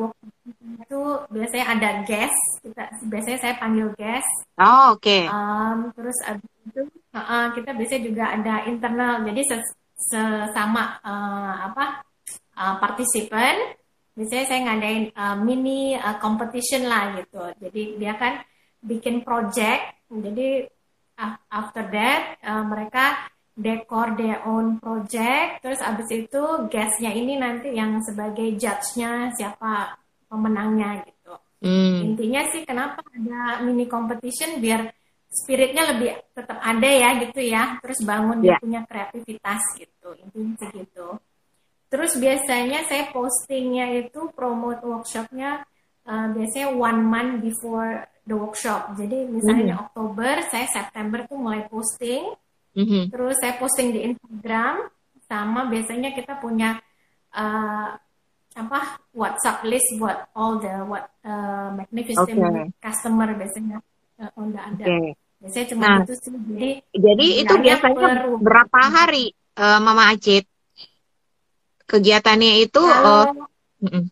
[0.83, 2.39] itu biasanya ada guest.
[2.59, 4.31] Kita biasanya saya panggil guest.
[4.59, 5.01] Oh oke.
[5.01, 5.23] Okay.
[5.31, 6.17] um, terus
[6.67, 6.81] itu
[7.15, 9.23] uh, kita biasanya juga ada internal.
[9.23, 9.41] Jadi
[9.95, 12.03] sesama uh, apa
[12.59, 13.79] uh, partisipan
[14.13, 17.41] misalnya saya ngadain uh, mini uh, competition lah gitu.
[17.63, 18.43] Jadi dia kan
[18.83, 20.03] bikin project.
[20.11, 20.67] Jadi
[21.49, 28.01] after that uh, mereka dekor their own project terus abis itu guestnya ini nanti yang
[28.01, 29.93] sebagai judge-nya siapa
[30.25, 32.13] pemenangnya gitu hmm.
[32.13, 34.89] intinya sih kenapa ada mini competition biar
[35.29, 38.45] spiritnya lebih tetap ada ya gitu ya terus bangun yeah.
[38.45, 38.61] dia ya.
[38.61, 41.07] punya kreativitas gitu intinya segitu
[41.93, 45.61] Terus biasanya saya postingnya itu promote workshopnya
[46.09, 48.97] uh, biasanya one month before the workshop.
[48.97, 49.85] Jadi misalnya mm-hmm.
[49.93, 52.33] Oktober, saya September tuh mulai posting.
[52.73, 53.03] Mm-hmm.
[53.13, 54.89] Terus saya posting di Instagram,
[55.29, 56.81] sama biasanya kita punya
[57.33, 57.95] uh,
[58.53, 58.79] apa
[59.17, 62.69] WhatsApp list buat all the what uh, magnificent okay.
[62.77, 63.81] customer biasanya
[64.21, 64.85] uh, udah ada.
[64.85, 65.09] Okay.
[65.41, 66.31] Biasanya cuma nah, itu sih.
[66.33, 68.19] Jadi jadi itu biasanya per...
[68.41, 70.45] berapa hari uh, Mama Acit?
[71.93, 74.03] kegiatannya itu uh, uh,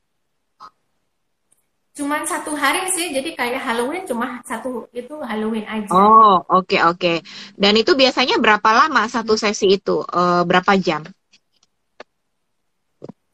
[2.02, 6.82] cuman satu hari sih jadi kayak Halloween cuma satu itu Halloween aja oh oke okay,
[6.82, 7.18] oke okay.
[7.54, 11.06] dan itu biasanya berapa lama satu sesi itu uh, berapa jam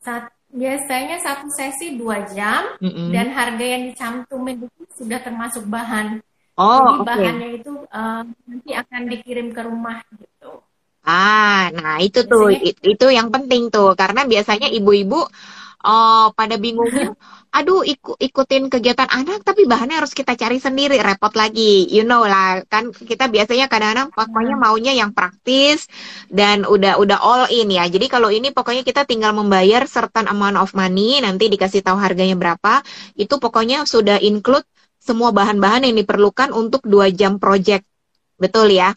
[0.03, 3.07] Sat, biasanya satu sesi dua jam mm -hmm.
[3.15, 6.19] dan harga yang dicantumin itu sudah termasuk bahan
[6.59, 7.07] oh, jadi okay.
[7.07, 10.59] bahannya itu uh, nanti akan dikirim ke rumah gitu
[11.07, 15.23] Ah, nah itu tuh biasanya, itu yang penting tuh karena biasanya ibu-ibu
[15.87, 17.15] oh, pada bingungnya,
[17.55, 22.27] aduh ikut ikutin kegiatan anak tapi bahannya harus kita cari sendiri, repot lagi, you know
[22.27, 25.87] lah kan kita biasanya kadang-kadang pokoknya maunya yang praktis
[26.27, 27.87] dan udah udah all in ya.
[27.87, 32.35] Jadi kalau ini pokoknya kita tinggal membayar certain amount of money, nanti dikasih tahu harganya
[32.35, 32.83] berapa,
[33.15, 34.67] itu pokoknya sudah include
[34.99, 37.87] semua bahan-bahan yang diperlukan untuk dua jam project
[38.35, 38.91] betul ya?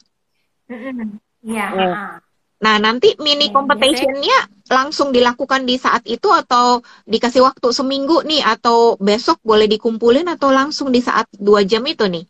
[1.41, 1.67] Iya.
[1.73, 2.30] Oh.
[2.61, 8.45] Nah, nanti mini ya, competitionnya langsung dilakukan di saat itu atau dikasih waktu seminggu nih
[8.45, 12.25] atau besok boleh dikumpulin atau langsung di saat dua jam itu nih?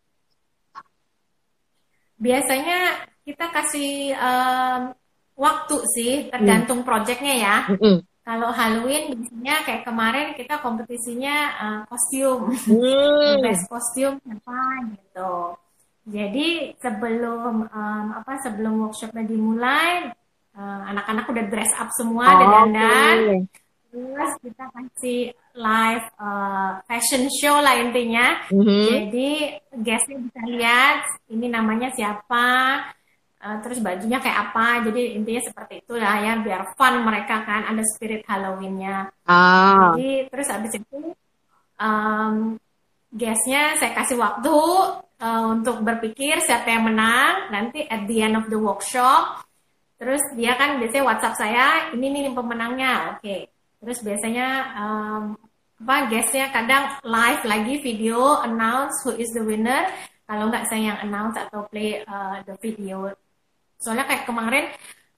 [2.21, 4.81] Biasanya kita kasih um,
[5.35, 6.89] waktu sih, tergantung hmm.
[6.89, 7.57] projectnya ya.
[7.67, 7.99] Hmm.
[8.21, 13.41] Kalau Halloween biasanya kayak kemarin kita kompetisinya uh, kostum, hmm.
[13.45, 14.61] best kostum apa
[14.95, 15.35] gitu.
[16.07, 20.15] Jadi sebelum um, apa sebelum workshopnya dimulai,
[20.61, 23.17] uh, anak-anak udah dress up semua oh, dan dandan.
[23.17, 23.41] Okay.
[23.91, 25.21] Terus kita kasih
[25.59, 28.39] live uh, fashion show lah intinya.
[28.53, 28.85] Mm-hmm.
[28.87, 29.31] Jadi
[29.83, 32.47] guestnya bisa lihat ini namanya siapa,
[33.43, 34.87] uh, terus bajunya kayak apa.
[34.87, 39.11] Jadi intinya seperti itu lah ya biar fun mereka kan ada spirit Halloweennya.
[39.27, 39.99] Ah.
[39.99, 41.01] Jadi terus abis itu
[41.83, 42.55] um,
[43.11, 44.55] guestnya saya kasih waktu
[45.19, 47.51] uh, untuk berpikir siapa yang menang.
[47.51, 49.50] Nanti at the end of the workshop,
[50.01, 53.15] terus dia kan biasanya WhatsApp saya ini nih pemenangnya.
[53.15, 53.21] Oke.
[53.21, 53.43] Okay
[53.81, 55.25] Terus biasanya um,
[55.81, 59.89] apa guestnya kadang live lagi video announce who is the winner.
[60.29, 63.09] Kalau nggak saya yang announce atau play uh, the video.
[63.81, 64.69] Soalnya kayak kemarin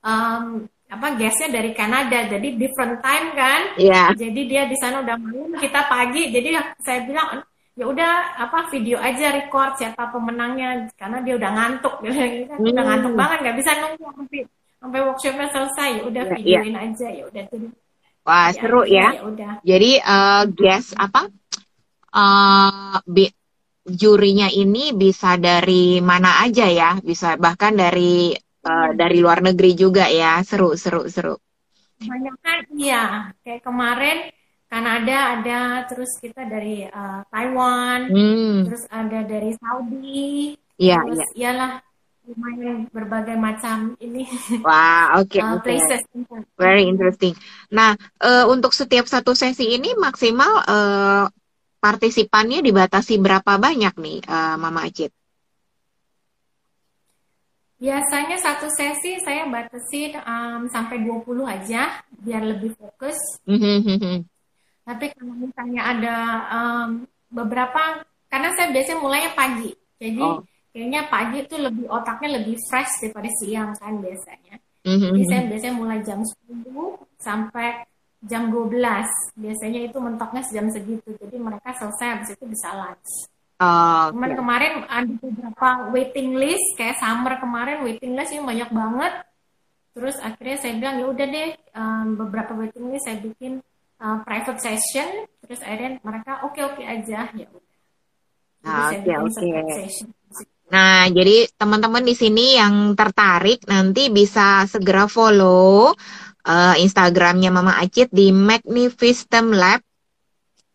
[0.06, 3.60] um, apa guestnya dari Kanada, jadi different time kan.
[3.76, 4.14] Yeah.
[4.14, 6.30] Jadi dia di sana udah malam, kita pagi.
[6.30, 7.42] Jadi saya bilang
[7.74, 12.12] ya udah apa video aja record siapa pemenangnya karena dia udah ngantuk dia
[12.44, 13.20] kan udah ngantuk hmm.
[13.24, 14.06] banget nggak bisa nunggu
[14.82, 16.84] sampai workshopnya selesai ya udah yeah, videoin yeah.
[16.90, 17.66] aja ya udah jadi
[18.22, 19.08] Wah, ya, seru ya.
[19.18, 21.26] ya Jadi uh, guest apa?
[22.14, 23.26] Uh, bi
[23.82, 27.02] jurinya ini bisa dari mana aja ya?
[27.02, 28.30] Bisa bahkan dari
[28.62, 30.38] uh, dari luar negeri juga ya.
[30.46, 31.34] Seru, seru, seru.
[31.98, 33.34] Banyak kan iya.
[33.42, 34.18] Kayak kemarin
[34.70, 38.70] Kanada ada, terus kita dari uh, Taiwan, hmm.
[38.70, 41.28] terus ada dari Saudi, Iya, terus iya.
[41.36, 41.72] iyalah
[42.26, 44.26] lumayan berbagai macam ini.
[44.62, 45.34] Wah, oke.
[45.34, 45.78] Okay, uh, okay.
[45.78, 46.02] Places.
[46.54, 47.34] Very interesting.
[47.74, 51.24] Nah, uh, untuk setiap satu sesi ini maksimal uh,
[51.82, 55.10] partisipannya dibatasi berapa banyak nih, uh, Mama Acit?
[57.82, 63.18] Biasanya satu sesi saya batasin um, sampai 20 aja biar lebih fokus.
[63.42, 64.22] Mm-hmm.
[64.86, 66.16] Tapi kalau misalnya ada
[66.54, 66.88] um,
[67.26, 73.04] beberapa, karena saya biasanya mulainya pagi, jadi oh kayaknya pagi tuh lebih otaknya lebih fresh
[73.04, 74.56] daripada siang kan biasanya.
[74.82, 75.12] Mm-hmm.
[75.14, 77.86] Jadi saya biasanya mulai jam 10 sampai
[78.26, 79.38] jam 12.
[79.38, 81.12] Biasanya itu mentoknya jam segitu.
[81.20, 83.30] Jadi mereka selesai habis itu bisa lunch.
[83.62, 84.34] Oh, okay.
[84.34, 89.14] kemarin ada beberapa waiting list kayak summer kemarin waiting list ini banyak banget.
[89.94, 93.62] Terus akhirnya saya bilang ya udah deh um, beberapa waiting list saya bikin
[94.02, 95.30] uh, private session.
[95.46, 97.70] Terus akhirnya mereka oke oke aja ya udah.
[98.90, 99.46] Oke oke.
[99.62, 99.86] Okay.
[100.72, 105.92] Nah, jadi teman-teman di sini yang tertarik nanti bisa segera follow
[106.48, 109.84] uh, Instagramnya Mama Acit di Magnificent Lab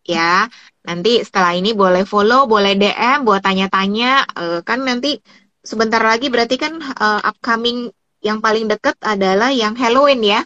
[0.06, 0.46] ya.
[0.88, 4.24] Nanti setelah ini boleh follow, boleh DM, buat tanya-tanya.
[4.38, 5.20] Uh, kan nanti
[5.66, 7.92] sebentar lagi berarti kan uh, upcoming
[8.24, 10.42] yang paling deket adalah yang Halloween ya.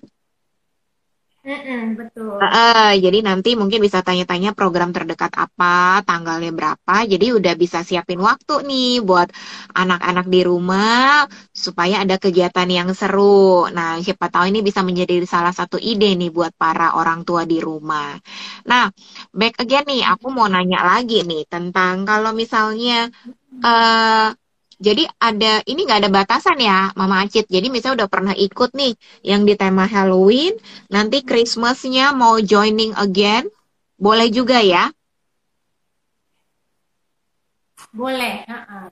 [1.42, 2.38] Mm-mm, betul.
[2.38, 6.96] Uh, jadi nanti mungkin bisa tanya-tanya program terdekat apa, tanggalnya berapa.
[7.10, 9.34] Jadi udah bisa siapin waktu nih buat
[9.74, 13.66] anak-anak di rumah supaya ada kegiatan yang seru.
[13.74, 17.58] Nah, siapa tahu ini bisa menjadi salah satu ide nih buat para orang tua di
[17.58, 18.22] rumah.
[18.70, 18.94] Nah,
[19.34, 23.10] back again nih, aku mau nanya lagi nih tentang kalau misalnya
[23.66, 24.30] uh,
[24.82, 27.46] jadi ada ini nggak ada batasan ya, Mama Acit.
[27.46, 30.58] Jadi misalnya udah pernah ikut nih yang di tema Halloween,
[30.89, 33.46] nanti Christmasnya mau joining again,
[34.02, 34.89] boleh juga ya?
[37.94, 38.41] Boleh.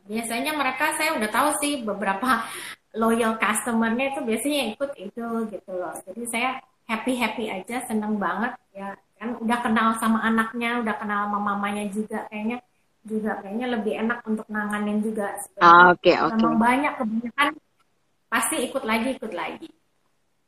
[0.05, 2.45] Biasanya mereka saya udah tahu sih beberapa
[2.93, 5.93] loyal customernya itu biasanya ikut itu gitu loh.
[6.05, 11.27] Jadi saya happy happy aja, seneng banget ya kan udah kenal sama anaknya, udah kenal
[11.27, 12.61] sama mamanya juga kayaknya
[13.09, 15.33] juga kayaknya lebih enak untuk nanganin juga.
[15.57, 16.37] Ah, oke oke.
[16.37, 17.47] Memang banyak kebanyakan
[18.29, 19.67] pasti ikut lagi ikut lagi.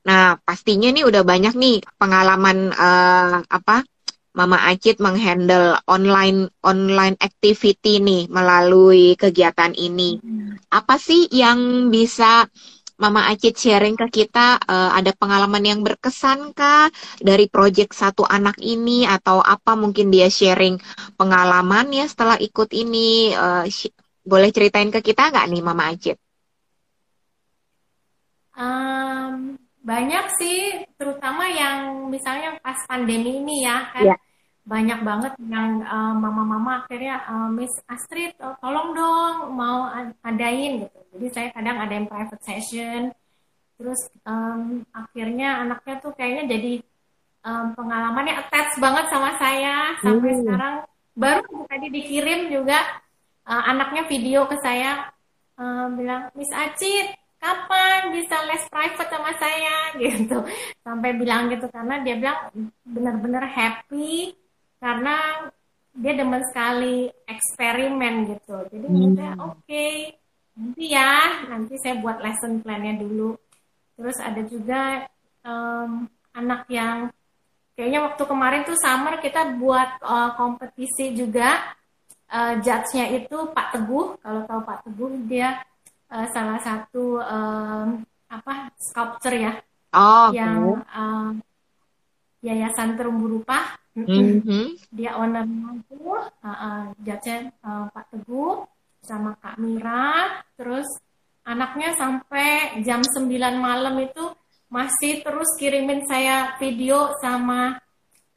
[0.06, 3.82] Nah pastinya nih udah banyak nih pengalaman uh, apa
[4.32, 10.24] Mama Acit menghandle online online activity nih melalui kegiatan ini.
[10.24, 10.56] Hmm.
[10.72, 12.48] Apa sih yang bisa
[13.02, 16.86] Mama Acit sharing ke kita uh, ada pengalaman yang berkesan kah
[17.18, 20.78] dari proyek satu anak ini atau apa mungkin dia sharing
[21.18, 23.66] pengalamannya setelah ikut ini uh,
[24.22, 26.22] boleh ceritain ke kita nggak nih Mama Acit?
[28.54, 34.14] Um, banyak sih, terutama yang misalnya pas pandemi ini ya kan.
[34.14, 34.20] Yeah.
[34.62, 39.90] Banyak banget yang uh, mama-mama akhirnya uh, Miss Astrid uh, tolong dong mau
[40.22, 41.00] adain gitu.
[41.18, 43.10] Jadi saya kadang ada yang private session.
[43.82, 46.74] Terus um, akhirnya anaknya tuh kayaknya jadi
[47.42, 49.98] um, pengalamannya attach banget sama saya.
[49.98, 50.40] Sampai hmm.
[50.46, 50.76] sekarang
[51.18, 52.80] baru tadi dikirim juga
[53.50, 55.10] uh, anaknya video ke saya
[55.58, 59.76] uh, bilang Miss Acit kapan bisa les private sama saya?
[60.02, 60.38] Gitu.
[60.86, 62.54] Sampai bilang gitu karena dia bilang
[62.86, 64.38] benar-benar happy
[64.82, 65.46] karena
[65.94, 68.58] dia demen sekali eksperimen gitu.
[68.74, 69.38] Jadi hmm.
[69.38, 70.18] oke okay,
[70.58, 73.38] nanti ya nanti saya buat lesson plan-nya dulu.
[74.00, 75.06] Terus ada juga
[75.46, 77.14] um, anak yang
[77.78, 81.78] kayaknya waktu kemarin tuh summer kita buat uh, kompetisi juga.
[82.32, 84.16] Uh, judge-nya itu Pak Teguh.
[84.24, 85.60] Kalau tahu Pak Teguh dia
[86.08, 89.54] uh, salah satu um, apa sculpture ya.
[89.92, 91.36] Oh, yang uh,
[92.40, 94.88] Yayasan Terumbu Rupa Mm-hmm.
[94.96, 98.64] Dia ownernya itu uh, uh, uh, Pak Teguh
[99.04, 100.88] sama Kak Mira, terus
[101.44, 103.28] anaknya sampai jam 9
[103.58, 104.32] malam itu
[104.72, 107.76] masih terus kirimin saya video sama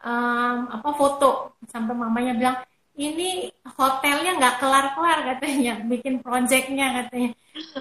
[0.03, 1.55] um, apa foto.
[1.71, 2.59] Sampai mamanya bilang
[2.99, 5.79] ini hotelnya nggak kelar-kelar katanya.
[5.91, 7.31] Bikin proyeknya katanya.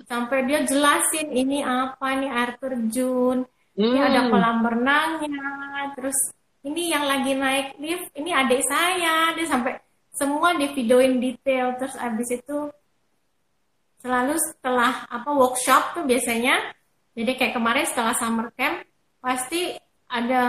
[0.06, 2.14] Sampai dia jelasin ini apa?
[2.14, 3.50] Nih air terjun.
[3.74, 3.90] Hmm.
[3.90, 4.30] ini ada hmm.
[4.30, 5.50] kolam renangnya.
[5.98, 6.18] Terus
[6.64, 9.36] ini yang lagi naik lift ini adik saya.
[9.36, 9.76] Dia sampai
[10.16, 11.76] semua di videoin detail.
[11.76, 12.57] Terus abis itu
[13.99, 16.55] selalu setelah apa workshop tuh biasanya.
[17.14, 18.82] Jadi kayak kemarin setelah summer camp
[19.22, 19.76] pasti
[20.09, 20.43] ada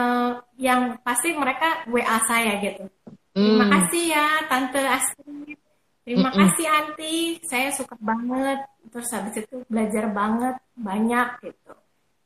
[0.56, 2.88] yang pasti mereka WA saya gitu.
[3.34, 3.72] Terima hmm.
[3.74, 5.58] kasih ya tante Astrid
[6.04, 6.40] terima mm -mm.
[6.44, 7.16] kasih anti.
[7.48, 8.60] Saya suka banget.
[8.92, 11.74] Terus habis itu belajar banget banyak gitu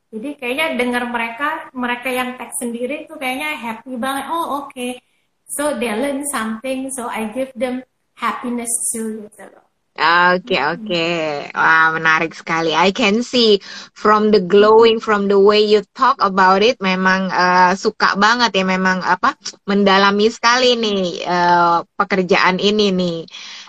[0.09, 4.25] jadi kayaknya dengar mereka, mereka yang tag sendiri tuh kayaknya happy banget.
[4.33, 4.97] Oh oke, okay.
[5.45, 7.85] so they learn something, so I give them
[8.17, 9.69] happiness too gitu loh.
[9.99, 11.51] Oke okay, oke, okay.
[11.59, 12.71] wah menarik sekali.
[12.71, 13.59] I can see
[13.99, 18.65] from the glowing, from the way you talk about it, memang uh, suka banget ya,
[18.65, 19.35] memang apa
[19.67, 23.19] mendalami sekali nih uh, pekerjaan ini nih.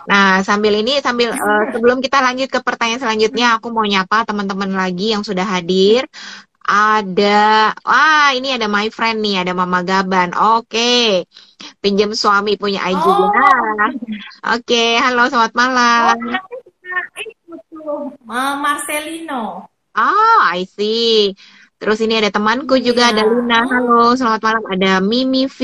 [0.10, 4.74] Nah sambil ini, sambil uh, sebelum kita lanjut ke pertanyaan selanjutnya, aku mau nyapa teman-teman
[4.74, 6.10] lagi yang sudah hadir.
[6.70, 10.34] Ada, wah ini ada my friend nih, ada Mama Gaban.
[10.34, 10.66] Oke.
[10.66, 11.10] Okay
[11.80, 13.28] pinjam suami punya IG oh.
[13.30, 13.32] Oke,
[14.44, 16.16] okay, halo selamat malam.
[18.30, 19.68] Oh, Marcelino.
[19.96, 21.34] Oh, I see.
[21.80, 22.86] Terus ini ada temanku yeah.
[22.86, 23.66] juga ada Luna.
[23.66, 24.64] Halo, selamat malam.
[24.70, 25.60] Ada Mimi V.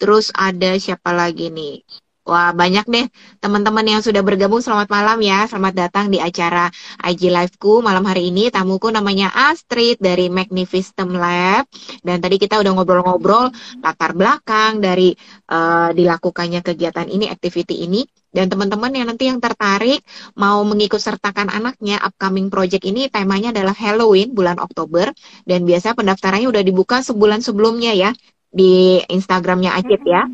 [0.00, 1.84] Terus ada siapa lagi nih?
[2.20, 3.06] Wah, banyak deh
[3.40, 4.60] teman-teman yang sudah bergabung.
[4.60, 5.48] Selamat malam ya.
[5.48, 6.68] Selamat datang di acara
[7.00, 8.52] IG Live-ku malam hari ini.
[8.52, 11.64] Tamuku namanya Astrid dari Magnificent Lab.
[12.04, 13.48] Dan tadi kita udah ngobrol-ngobrol
[13.80, 15.16] latar belakang dari
[15.48, 18.04] uh, dilakukannya kegiatan ini, activity ini.
[18.28, 20.04] Dan teman-teman yang nanti yang tertarik
[20.36, 25.10] mau mengikut sertakan anaknya upcoming project ini temanya adalah Halloween bulan Oktober
[25.48, 28.12] dan biasa pendaftarannya udah dibuka sebulan sebelumnya ya
[28.52, 30.30] di Instagramnya Acit ya.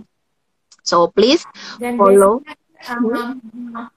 [0.87, 1.43] So please
[1.83, 2.47] Dan follow.
[2.47, 3.91] Biasanya, um,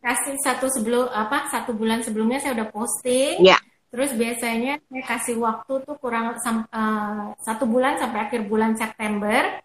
[0.00, 3.42] kasih satu sebelum apa satu bulan sebelumnya saya udah posting.
[3.42, 3.58] Yeah.
[3.90, 9.58] Terus biasanya saya kasih waktu tuh kurang uh, satu bulan sampai akhir bulan September.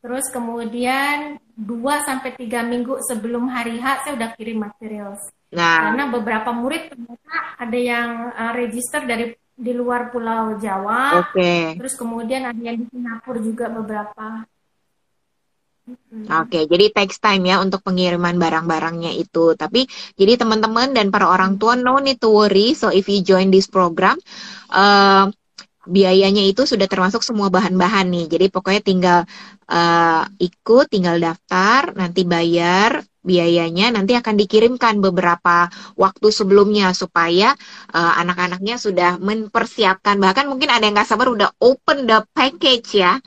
[0.00, 5.12] Terus kemudian dua sampai tiga minggu sebelum hari H saya udah kirim material.
[5.52, 5.92] Nah.
[5.92, 11.28] Karena beberapa murid ternyata ada yang uh, register dari di luar Pulau Jawa.
[11.28, 11.36] Oke.
[11.36, 11.62] Okay.
[11.76, 14.48] Terus kemudian ada yang di Singapura juga beberapa.
[15.88, 19.56] Oke, okay, jadi takes time ya untuk pengiriman barang-barangnya itu.
[19.56, 22.76] Tapi jadi teman-teman dan para orang tua no need to worry.
[22.76, 24.20] So if you join this program,
[24.68, 25.32] uh,
[25.88, 28.26] biayanya itu sudah termasuk semua bahan-bahan nih.
[28.28, 29.18] Jadi pokoknya tinggal
[29.72, 37.52] uh, ikut, tinggal daftar, nanti bayar biayanya, nanti akan dikirimkan beberapa waktu sebelumnya supaya
[37.92, 40.20] uh, anak-anaknya sudah mempersiapkan.
[40.20, 43.20] Bahkan mungkin ada yang nggak sabar udah open the package ya.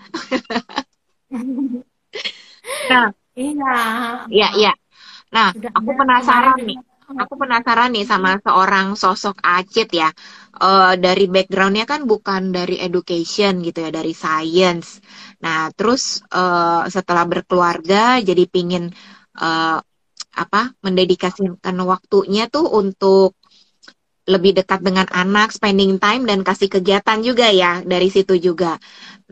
[2.91, 3.73] Nah, iya.
[4.27, 4.73] Iya, iya.
[5.31, 6.79] Nah, Sudah aku penasaran nih.
[7.11, 10.07] Aku penasaran nih sama seorang sosok Acit ya.
[10.61, 15.03] Uh, dari backgroundnya kan bukan dari education gitu ya, dari science.
[15.43, 18.87] Nah, terus uh, setelah berkeluarga jadi pingin
[19.41, 19.79] uh,
[20.31, 23.40] apa mendedikasikan waktunya tuh untuk
[24.29, 28.77] lebih dekat dengan anak, spending time dan kasih kegiatan juga ya dari situ juga.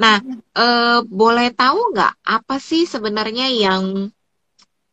[0.01, 0.17] Nah,
[0.57, 4.09] eh, boleh tahu nggak apa sih sebenarnya yang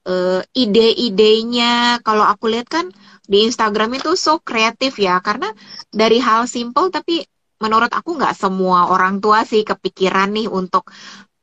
[0.06, 2.00] eh, ide-idenya?
[2.06, 2.86] Kalau aku lihat kan
[3.26, 5.50] di Instagram itu so kreatif ya, karena
[5.90, 7.24] dari hal simple tapi
[7.56, 10.92] menurut aku nggak semua orang tua sih kepikiran nih untuk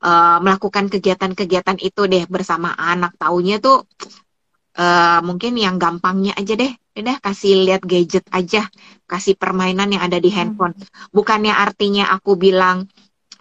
[0.03, 3.17] uh, melakukan kegiatan-kegiatan itu deh bersama anak.
[3.17, 3.87] Taunya tuh
[4.78, 8.69] uh, mungkin yang gampangnya aja deh, udah kasih lihat gadget aja,
[9.09, 10.38] kasih permainan yang ada di hmm.
[10.38, 10.74] handphone.
[11.09, 12.89] Bukannya artinya aku bilang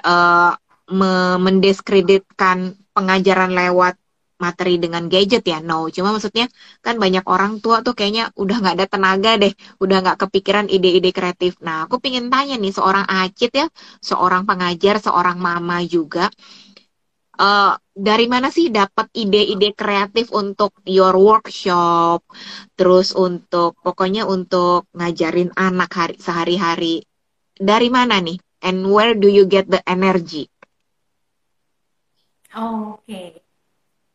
[0.05, 0.53] uh,
[0.93, 3.97] me mendiskreditkan pengajaran lewat
[4.43, 5.63] materi dengan gadget ya?
[5.63, 5.87] No.
[5.87, 6.51] Cuma maksudnya
[6.83, 9.55] kan banyak orang tua tuh kayaknya udah nggak ada tenaga deh.
[9.79, 11.63] Udah nggak kepikiran ide-ide kreatif.
[11.63, 13.67] Nah aku pingin tanya nih seorang acit ya
[14.03, 16.27] seorang pengajar seorang mama juga
[17.39, 22.25] uh, dari mana sih dapat ide-ide kreatif untuk your workshop
[22.77, 26.97] terus untuk pokoknya untuk ngajarin anak hari sehari-hari
[27.57, 30.53] dari mana nih and where do you get the energy
[32.53, 33.29] Oh, Oke, okay.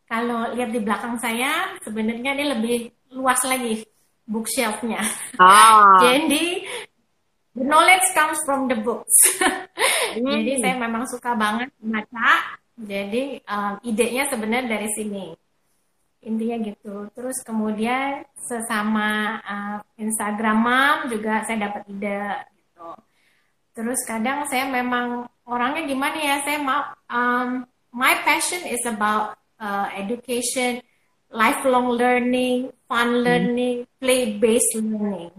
[0.06, 2.78] kalau lihat di belakang saya, sebenarnya ini lebih
[3.18, 3.82] luas lagi
[4.30, 5.02] bookshelfnya.
[5.42, 5.98] Ah.
[6.06, 6.62] Jadi
[7.58, 9.16] the knowledge comes from the books.
[9.42, 10.22] hmm.
[10.22, 12.62] Jadi saya memang suka banget baca.
[12.78, 15.34] Jadi um, idenya sebenarnya dari sini.
[16.22, 17.10] Intinya gitu.
[17.18, 22.90] Terus kemudian sesama uh, Instagram mom juga saya dapat ide gitu.
[23.74, 26.36] Terus kadang saya memang orangnya gimana ya?
[26.46, 30.86] Saya mau um, my passion is about uh, education,
[31.34, 33.24] lifelong learning, fun hmm.
[33.26, 35.34] learning, play-based learning.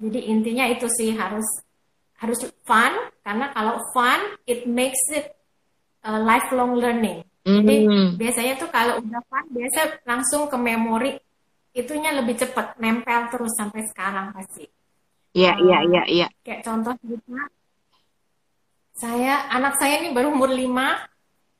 [0.00, 1.44] Jadi intinya itu sih harus
[2.18, 5.33] harus fun karena kalau fun it makes it
[6.04, 7.24] uh, lifelong learning.
[7.44, 8.08] Jadi mm.
[8.16, 11.12] biasanya tuh kalau udah fun biasa langsung ke memori
[11.76, 14.64] itunya lebih cepat nempel terus sampai sekarang pasti.
[15.34, 16.26] Iya iya iya iya.
[16.40, 17.36] Kayak contoh gitu.
[18.94, 20.64] Saya anak saya ini baru umur 5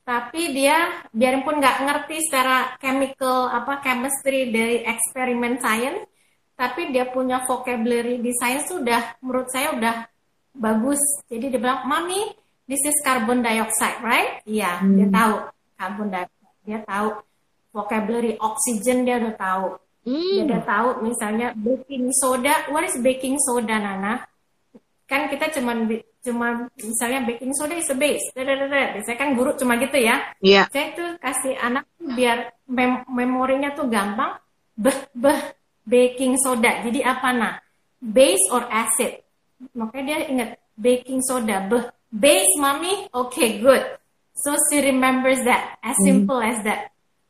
[0.05, 6.05] tapi dia biarpun nggak ngerti secara chemical apa chemistry dari eksperimen science
[6.53, 10.05] tapi dia punya vocabulary di science sudah menurut saya udah
[10.53, 12.21] bagus jadi dia bilang mami
[12.65, 14.97] this is carbon dioxide right iya hmm.
[14.97, 15.35] dia tahu
[15.77, 17.09] carbon dioxide dia tahu
[17.75, 19.65] vocabulary oxygen dia udah tahu
[20.05, 20.33] hmm.
[20.35, 24.25] dia udah tahu misalnya baking soda what is baking soda Nana
[25.05, 25.85] kan kita cuman
[26.25, 28.25] cuma misalnya baking soda is a base.
[28.33, 30.33] Biasanya kan guru cuma gitu ya.
[30.41, 30.65] Iya.
[30.65, 30.73] Yeah.
[30.73, 34.41] Saya tuh kasih anak biar mem memorinya tuh gampang.
[34.75, 35.39] Beh, beh,
[35.85, 36.81] baking soda.
[36.81, 37.55] Jadi apa nah?
[38.01, 39.21] Base or acid?
[39.77, 41.61] Makanya dia ingat baking soda.
[41.69, 41.85] Beh,
[42.15, 43.11] base mami?
[43.11, 43.83] Oke, okay, good.
[44.39, 45.79] So she remembers that.
[45.83, 46.07] As hmm.
[46.07, 46.49] simple mm.
[46.51, 46.81] as that.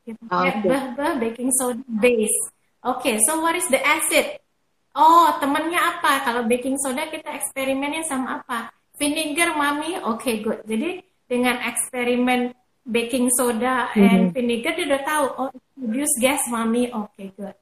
[0.05, 0.61] Okay.
[0.61, 2.37] Beh, beh, baking soda, base.
[2.85, 4.37] Oke, okay, so what is the acid?
[4.93, 6.21] Oh, temennya apa?
[6.21, 8.69] Kalau baking soda kita eksperimennya sama apa?
[8.95, 9.97] Vinegar, mami.
[10.15, 10.61] Okay, good.
[10.69, 12.53] Jadi dengan eksperimen
[12.85, 14.05] baking soda mm-hmm.
[14.05, 15.25] and vinegar dia udah tahu.
[15.41, 16.93] Oh, produce gas, mami.
[16.93, 17.57] Okay, good.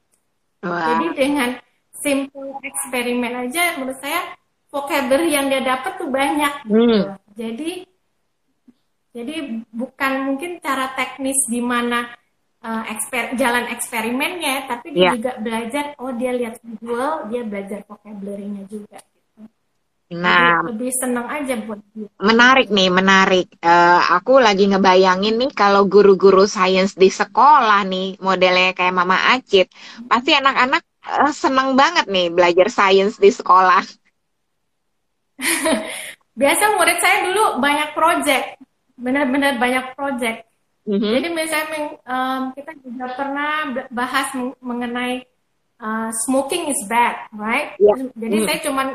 [0.61, 0.84] Wow.
[0.84, 1.49] Jadi dengan
[2.03, 4.36] simple eksperimen aja, menurut saya
[4.74, 6.65] vocabulary yang dia dapat tuh banyak.
[6.65, 6.99] Gitu.
[7.38, 7.71] Jadi
[9.13, 9.36] jadi
[9.69, 12.09] bukan mungkin cara teknis gimana
[12.65, 15.13] uh, eksper jalan eksperimennya, tapi dia yeah.
[15.13, 15.86] juga belajar.
[16.01, 18.97] Oh dia lihat visual, dia belajar vocabulary-nya juga.
[18.97, 19.45] Gitu.
[20.17, 22.09] Nah, lebih, lebih seneng aja buat dia.
[22.17, 23.47] Menarik nih, menarik.
[23.61, 29.69] Uh, aku lagi ngebayangin nih kalau guru-guru sains di sekolah nih modelnya kayak Mama Acit,
[30.09, 33.86] pasti anak-anak uh, seneng banget nih belajar sains di sekolah.
[36.39, 38.48] Biasa murid saya dulu banyak project,
[38.98, 40.50] benar-benar banyak project
[40.84, 41.12] Mm-hmm.
[41.16, 45.24] Jadi misalnya um, kita juga pernah bahas mengenai
[45.80, 47.80] uh, smoking is bad, right?
[47.80, 48.12] Yeah.
[48.12, 48.46] Jadi mm.
[48.48, 48.88] saya cuman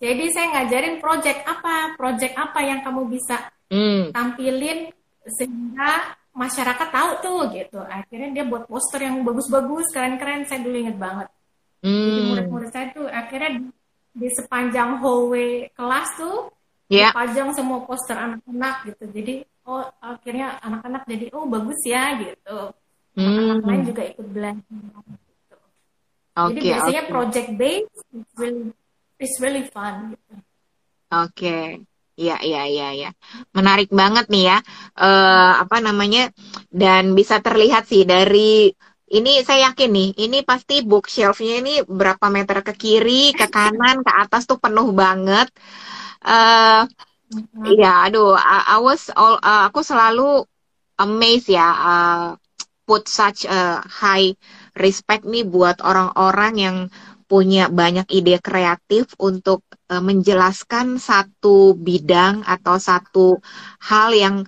[0.00, 4.12] jadi saya ngajarin project apa, project apa yang kamu bisa mm.
[4.12, 4.92] tampilin
[5.40, 7.80] sehingga masyarakat tahu tuh gitu.
[7.80, 10.44] Akhirnya dia buat poster yang bagus-bagus, keren-keren.
[10.44, 11.32] Saya dulu inget banget.
[11.80, 11.96] Mm.
[11.96, 13.72] Jadi murid-murid saya tuh akhirnya
[14.14, 16.50] di, sepanjang hallway kelas tuh
[16.90, 17.10] yeah.
[17.14, 19.04] dipajang semua poster anak-anak gitu.
[19.10, 19.34] Jadi
[19.70, 22.74] oh akhirnya anak-anak jadi oh bagus ya gitu
[23.14, 23.68] anak-anak hmm.
[23.68, 25.56] lain juga ikut belajar gitu.
[26.34, 27.12] okay, jadi biasanya okay.
[27.12, 28.64] project based it's really
[29.20, 30.34] it's really fun gitu
[31.14, 31.84] oke okay.
[32.20, 33.10] Iya, iya, iya, iya.
[33.56, 34.60] Menarik banget nih ya.
[34.92, 36.28] Uh, apa namanya?
[36.68, 38.68] Dan bisa terlihat sih dari
[39.10, 44.12] ini saya yakin nih, ini pasti bookshelfnya ini berapa meter ke kiri, ke kanan, ke
[44.22, 45.50] atas tuh penuh banget.
[46.22, 46.86] Uh,
[47.62, 50.42] Iya, aduh, I, I was all, uh, aku selalu
[50.98, 52.26] amazed ya, uh,
[52.82, 54.34] put such a high
[54.74, 56.76] respect nih buat orang-orang yang
[57.30, 63.38] punya banyak ide kreatif untuk uh, menjelaskan satu bidang atau satu
[63.86, 64.42] hal yang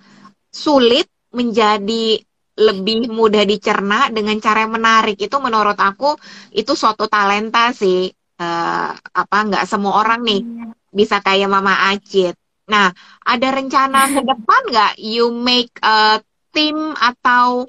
[0.51, 2.19] sulit menjadi
[2.53, 6.13] lebih mudah dicerna dengan cara yang menarik itu menurut aku
[6.53, 10.67] itu suatu talenta sih uh, apa nggak semua orang nih iya.
[10.93, 12.95] bisa kayak Mama Acit Nah,
[13.27, 16.23] ada rencana ke depan nggak you make a
[16.55, 17.67] team atau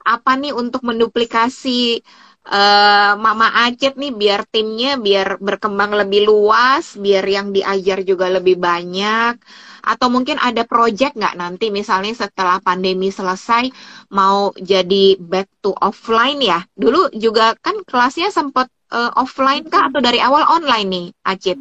[0.00, 2.00] apa nih untuk menduplikasi
[2.48, 8.56] uh, Mama Acit nih biar timnya biar berkembang lebih luas, biar yang diajar juga lebih
[8.56, 9.36] banyak.
[9.80, 13.72] Atau mungkin ada project nggak nanti misalnya setelah pandemi selesai
[14.12, 16.64] mau jadi back to offline ya?
[16.76, 21.58] Dulu juga kan kelasnya sempat uh, offline kah atau dari awal online nih, Acit?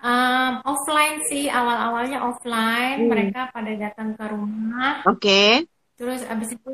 [0.00, 3.08] Um, offline sih awal-awalnya offline hmm.
[3.12, 5.04] mereka pada datang ke rumah.
[5.04, 5.20] Oke.
[5.20, 5.52] Okay.
[6.00, 6.72] Terus abis itu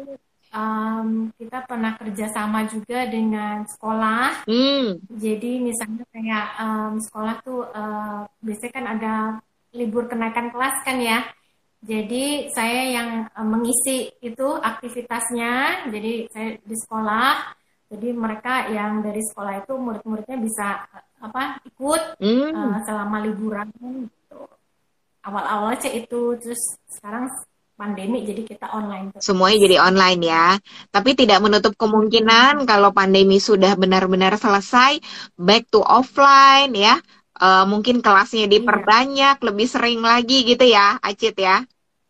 [0.55, 4.47] um, kita pernah kerjasama juga dengan sekolah.
[4.47, 5.03] Hmm.
[5.11, 9.15] Jadi misalnya kayak um, sekolah tuh uh, biasanya kan ada
[9.77, 11.23] libur kenaikan kelas kan ya.
[11.85, 15.87] Jadi saya yang uh, mengisi itu aktivitasnya.
[15.93, 17.55] Jadi saya di sekolah.
[17.87, 20.91] Jadi mereka yang dari sekolah itu murid-muridnya bisa
[21.23, 22.51] apa ikut hmm.
[22.51, 24.43] uh, selama liburan gitu.
[25.23, 26.59] Awal-awal aja itu terus
[26.91, 27.31] sekarang
[27.77, 29.15] pandemi jadi kita online.
[29.15, 29.23] Terus.
[29.23, 30.47] Semuanya jadi online ya.
[30.91, 34.99] Tapi tidak menutup kemungkinan kalau pandemi sudah benar-benar selesai
[35.37, 36.99] back to offline ya.
[37.37, 38.53] Uh, mungkin kelasnya iya.
[38.57, 39.45] diperbanyak, iya.
[39.45, 41.61] lebih sering lagi gitu ya, Acit ya.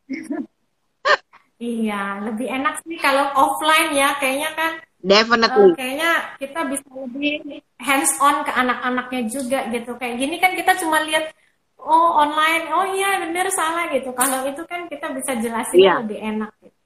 [1.59, 4.72] iya, lebih enak sih kalau offline ya, kayaknya kan
[5.07, 5.70] Definitely.
[5.70, 6.11] Uh, kayaknya
[6.41, 9.95] kita bisa lebih hands on ke anak-anaknya juga gitu.
[10.01, 11.31] Kayak gini kan kita cuma lihat
[11.79, 14.11] oh online, oh iya bener salah gitu.
[14.16, 16.03] Kalau itu kan kita bisa jelasin yeah.
[16.03, 16.77] lebih enak gitu.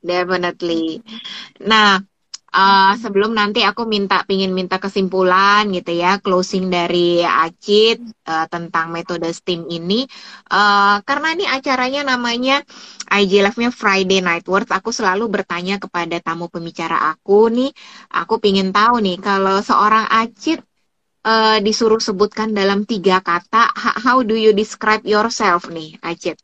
[0.00, 1.04] Definitely.
[1.60, 2.00] Nah,
[2.52, 8.94] uh, sebelum nanti aku minta pingin minta kesimpulan gitu ya closing dari Acit uh, tentang
[8.94, 10.06] metode STEAM ini.
[10.46, 12.62] Uh, karena ini acaranya namanya
[13.10, 17.70] IG Live-nya Friday Night Words aku selalu bertanya kepada tamu pembicara aku nih.
[18.14, 20.62] Aku pingin tahu nih kalau seorang Acit
[21.26, 26.38] uh, disuruh sebutkan dalam tiga kata how do you describe yourself nih Acit?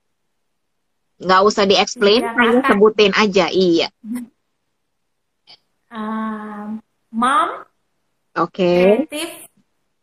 [1.23, 3.87] Nggak usah di explain hanya sebutin aja iya
[5.93, 6.81] um,
[7.13, 7.49] mom,
[8.35, 9.05] okay.
[9.07, 9.33] creative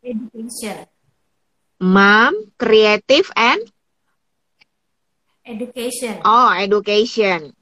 [0.06, 0.78] education.
[1.82, 3.60] Mom, creative and
[5.44, 6.22] education.
[6.22, 7.52] Oh, education.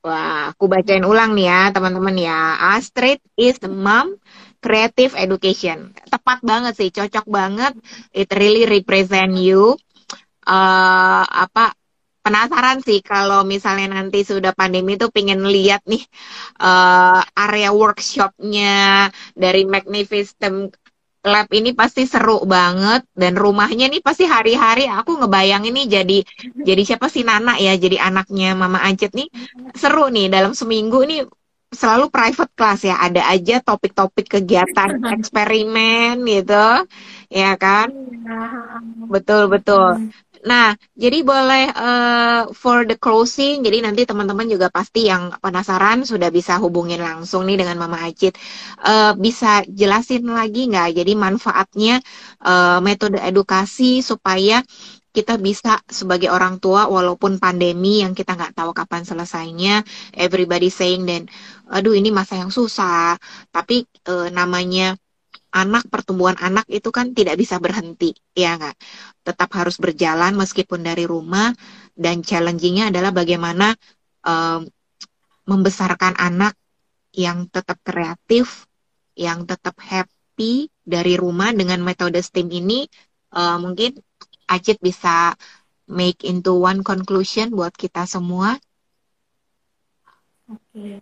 [0.00, 2.56] Wah, aku bacain ulang nih ya, teman-teman ya.
[2.72, 4.16] Astrid is the mom,
[4.64, 5.92] creative education.
[6.08, 7.76] Tepat banget sih, cocok banget.
[8.16, 9.76] It really represent you.
[10.40, 11.76] Uh, apa
[12.40, 16.00] penasaran sih kalau misalnya nanti sudah pandemi tuh pengen lihat nih
[16.56, 20.72] uh, area workshopnya dari Magnificent
[21.20, 26.24] Lab ini pasti seru banget dan rumahnya nih pasti hari-hari aku ngebayang ini jadi
[26.64, 29.28] jadi siapa sih Nana ya jadi anaknya Mama Ancet nih.
[29.76, 31.28] Seru nih dalam seminggu nih
[31.76, 36.88] selalu private class ya ada aja topik-topik kegiatan eksperimen gitu
[37.28, 37.92] ya kan?
[37.92, 38.40] Iya.
[39.12, 40.08] betul betul
[40.40, 46.32] Nah, jadi boleh uh, for the closing, jadi nanti teman-teman juga pasti yang penasaran sudah
[46.32, 48.40] bisa hubungin langsung nih dengan Mama Acit.
[48.80, 50.96] Uh, bisa jelasin lagi nggak?
[50.96, 52.00] Jadi manfaatnya
[52.40, 54.64] uh, metode edukasi supaya
[55.12, 59.84] kita bisa sebagai orang tua walaupun pandemi yang kita nggak tahu kapan selesainya,
[60.16, 61.28] everybody saying dan
[61.68, 63.20] aduh ini masa yang susah,
[63.52, 64.96] tapi uh, namanya
[65.50, 68.76] anak pertumbuhan anak itu kan tidak bisa berhenti ya nggak
[69.26, 71.50] tetap harus berjalan meskipun dari rumah
[71.98, 73.74] dan challengingnya adalah bagaimana
[74.22, 74.66] um,
[75.50, 76.54] membesarkan anak
[77.10, 78.70] yang tetap kreatif
[79.18, 82.86] yang tetap happy dari rumah dengan metode STEAM ini
[83.34, 83.98] uh, mungkin
[84.50, 85.38] Acit bisa
[85.86, 88.58] make into one conclusion buat kita semua.
[90.50, 90.98] Okay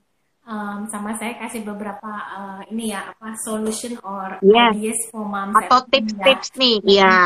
[0.49, 4.73] um, sama saya kasih beberapa uh, ini ya apa solution or yes.
[4.75, 6.59] ideas for mom atau tips-tips ya.
[6.59, 7.17] nih ya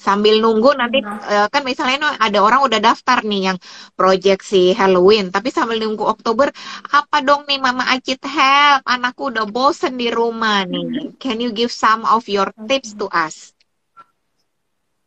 [0.00, 3.58] sambil nunggu nanti uh, kan misalnya ada orang udah daftar nih yang
[3.94, 6.48] project si Halloween tapi sambil nunggu Oktober
[6.90, 11.70] apa dong nih Mama Acit help anakku udah bosen di rumah nih can you give
[11.70, 13.52] some of your tips to us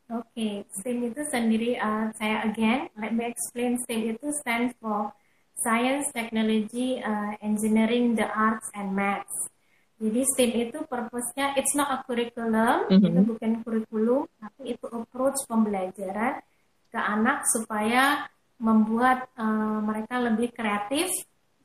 [0.05, 0.55] Oke, okay.
[0.69, 5.09] STEAM itu sendiri, uh, saya again, let me explain STEAM itu stands for
[5.55, 9.51] Science, Technology, uh, Engineering, the Arts, and Maths.
[9.95, 13.07] Jadi STEAM itu purpose-nya, it's not a curriculum, mm -hmm.
[13.07, 16.43] itu bukan kurikulum, tapi itu approach pembelajaran
[16.91, 18.27] ke anak supaya
[18.59, 21.07] membuat uh, mereka lebih kreatif,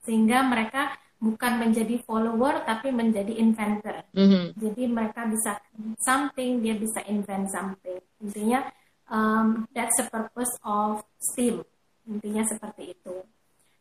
[0.06, 4.06] sehingga mereka bukan menjadi follower, tapi menjadi inventor.
[4.14, 4.44] Mm -hmm.
[4.56, 5.58] Jadi mereka bisa
[5.98, 7.98] something, dia bisa invent something.
[8.22, 8.62] Intinya,
[9.10, 11.02] um, that's the purpose of
[11.34, 11.66] STEAM.
[12.06, 13.26] Intinya seperti itu.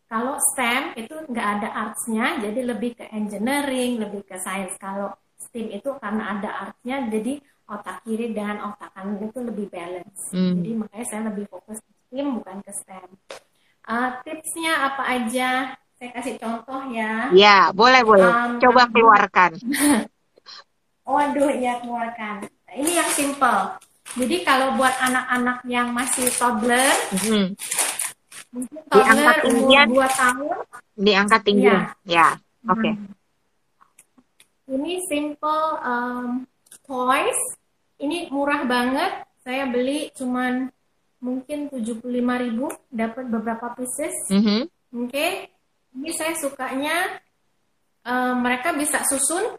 [0.09, 4.73] Kalau STEM itu nggak ada artsnya, jadi lebih ke engineering, lebih ke science.
[4.81, 7.37] Kalau STEAM itu karena ada artsnya, jadi
[7.69, 10.33] otak kiri dan otak kanan itu lebih balance.
[10.33, 10.57] Hmm.
[10.57, 13.09] Jadi makanya saya lebih fokus ke STEM bukan ke STEM.
[13.85, 15.49] Uh, tipsnya apa aja?
[16.01, 17.29] Saya kasih contoh ya.
[17.29, 18.25] Ya, boleh boleh.
[18.25, 19.61] Um, Coba keluarkan.
[21.09, 22.49] Waduh, ya keluarkan.
[22.65, 23.77] Ini yang simple.
[24.17, 27.53] Jadi kalau buat anak-anak yang masih toddler, Hmm.
[28.49, 29.87] Mungkin Diangkat tinggian.
[29.93, 30.57] 2 tahun,
[30.99, 31.69] Diangkat tinggi.
[31.69, 31.79] Iya.
[32.05, 32.27] Ya.
[32.67, 32.89] Oke.
[32.91, 33.13] Hmm.
[34.69, 36.45] Ini simple um,
[36.85, 37.39] toys.
[37.99, 39.25] Ini murah banget.
[39.41, 40.69] Saya beli cuman
[41.19, 42.13] mungkin 75.000
[42.93, 44.15] dapat beberapa pieces.
[44.29, 44.69] Mhm.
[45.07, 45.27] Oke.
[45.89, 47.17] Ini saya sukanya
[48.05, 49.57] um, mereka bisa susun.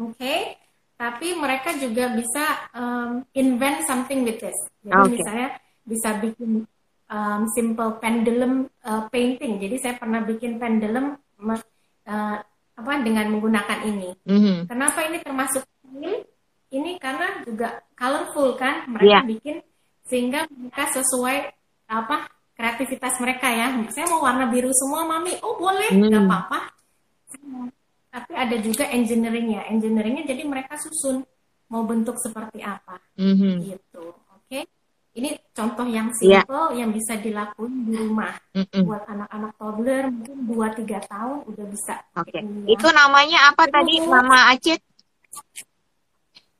[0.00, 0.56] Oke.
[1.00, 2.44] Tapi mereka juga bisa
[2.76, 4.56] um, invent something with this.
[4.84, 5.16] Jadi Oke.
[5.16, 5.48] misalnya
[5.84, 6.68] bisa bikin
[7.10, 9.58] um, simple pendulum uh, painting.
[9.58, 12.36] Jadi saya pernah bikin pendulum uh,
[12.80, 14.10] apa dengan menggunakan ini.
[14.24, 14.70] Mhm.
[14.70, 16.24] Kenapa ini termasuk film?
[16.70, 19.20] Ini karena juga colorful kan mereka Iya.
[19.26, 19.56] bikin
[20.06, 21.36] sehingga mereka sesuai
[21.90, 23.74] apa kreativitas mereka ya.
[23.90, 25.34] Saya mau warna biru semua, mami.
[25.42, 26.06] Oh boleh, Hmm.
[26.06, 26.58] nggak apa-apa.
[28.10, 29.70] Tapi ada juga engineeringnya.
[29.70, 31.22] Engineeringnya jadi mereka susun
[31.70, 33.62] mau bentuk seperti apa Mhm.
[33.66, 34.14] gitu.
[34.34, 34.66] Oke.
[35.20, 36.40] Ini contoh yang Iya.
[36.40, 38.88] simple yang bisa dilakuin di rumah Mhm.
[38.88, 42.00] buat anak-anak toddler mungkin 2-3 tahun udah bisa.
[42.16, 42.32] Oke.
[42.32, 42.42] Ya.
[42.72, 44.08] Itu namanya apa tadi, Terus.
[44.08, 44.80] Mama Acit?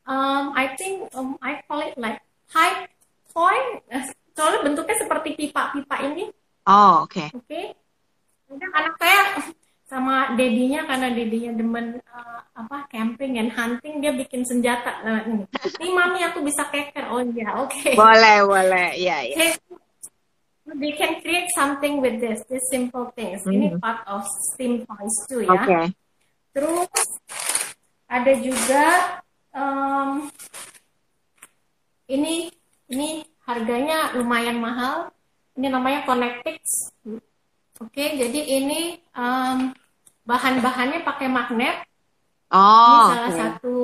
[0.04, 2.84] Um, I think um, I call it like high
[3.30, 3.56] toy.
[3.88, 6.24] Eh, Soalnya bentuknya seperti pipa-pipa ini,
[6.64, 7.28] Oh, oke.
[7.34, 7.60] oke?
[8.48, 9.20] Kadang anak saya
[9.84, 12.00] sama dedinya karena dedinya demen
[12.60, 15.44] apa camping and hunting dia bikin senjata nah, ini.
[15.80, 17.08] Nih mami aku bisa keker.
[17.08, 17.96] Oh iya, oke.
[17.96, 18.88] Boleh, boleh.
[19.00, 19.36] Iya, iya.
[19.36, 19.50] Okay.
[20.70, 23.42] They can create something with this, these simple things.
[23.42, 23.82] Ini Mhm.
[23.82, 24.22] part of
[24.54, 25.58] STEAM toys too ya.
[25.58, 25.90] Oke.
[26.54, 26.86] Terus
[28.06, 28.86] ada juga
[29.50, 30.30] em,
[32.06, 32.54] ini
[32.86, 35.10] ini harganya lumayan mahal.
[35.58, 36.62] Ini namanya Connectix.
[37.82, 39.74] Oke, jadi ini em,
[40.22, 41.89] bahan-bahannya pakai magnet.
[42.50, 43.38] Ini Oh, salah oke.
[43.38, 43.74] satu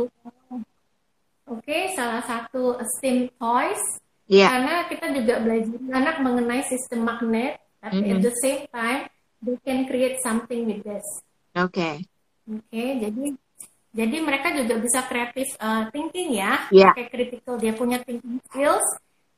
[1.46, 3.78] Oke, salah satu STEAM toys
[4.26, 4.50] Iya.
[4.50, 8.26] karena kita juga belajar anak mengenai sistem magnet, tapi at Mhm.
[8.26, 9.06] the same time
[9.38, 11.06] they can create something with this.
[11.54, 12.02] Oke.
[12.50, 13.24] Oke, jadi
[13.94, 16.90] jadi mereka juga bisa kreatif uh, thinking ya, Iya.
[16.90, 18.84] pakai critical dia punya thinking skills.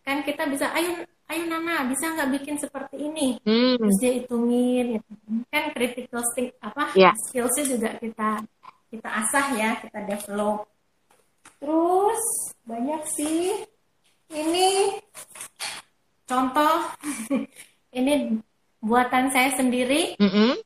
[0.00, 3.36] Kan kita bisa, ayo ayo Nana bisa nggak bikin seperti ini?
[3.44, 3.76] Hmm.
[3.76, 5.00] Terus dia hitungin, ya.
[5.52, 7.12] kan critical think apa Iya.
[7.28, 8.40] skillsnya juga kita
[8.88, 10.64] kita asah ya, kita develop.
[11.60, 12.22] Terus
[12.64, 13.66] banyak sih
[14.32, 14.96] ini
[16.24, 16.92] contoh
[17.98, 18.38] ini
[18.78, 20.60] buatan saya sendiri Mhm.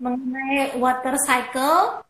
[0.00, 2.02] mengenai water cycle.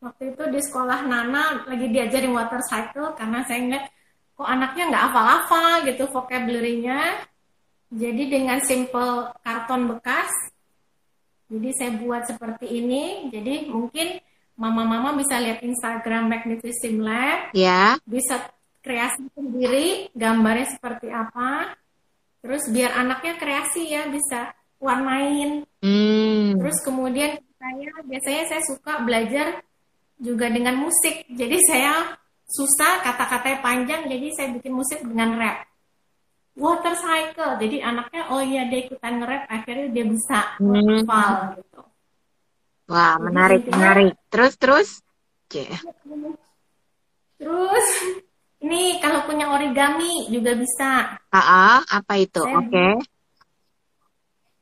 [0.00, 3.86] Waktu itu di sekolah Nana lagi diajarin water cycle karena saya ngeliat
[4.32, 7.28] kok anaknya nggak hafal-hafal gitu vocabulary-nya.
[7.92, 10.30] Jadi dengan simple karton bekas,
[11.52, 13.28] jadi saya buat seperti ini.
[13.28, 14.22] Jadi mungkin
[14.60, 17.96] mama-mama bisa lihat Instagram Magnificent Lab, Ya.
[18.04, 18.44] bisa
[18.84, 21.72] kreasi sendiri gambarnya seperti apa.
[22.44, 26.60] Terus biar anaknya kreasi ya bisa warnain Hmm.
[26.60, 29.64] Terus kemudian saya biasanya saya suka belajar
[30.20, 31.24] juga dengan musik.
[31.32, 35.64] Jadi saya susah kata-katanya panjang, jadi saya bikin musik dengan rap.
[36.52, 37.56] Water cycle.
[37.56, 41.00] Jadi anaknya oh iya dia ikutan nge-rap, akhirnya dia bisa Hmm.
[41.56, 41.80] gitu.
[42.90, 44.18] Wah, menarik, menarik.
[44.26, 44.88] Terus, terus.
[45.46, 45.70] Oke.
[47.38, 47.86] Terus
[48.60, 51.16] ini kalau punya origami juga bisa.
[51.30, 52.42] Ah, apa itu?
[52.42, 52.98] Oke.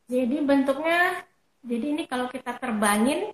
[0.08, 1.24] Jadi bentuknya
[1.64, 3.32] jadi ini kalau kita terbangin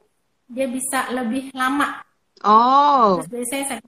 [0.51, 2.03] dia bisa lebih lama
[2.45, 3.81] Oh, Terus biasanya saya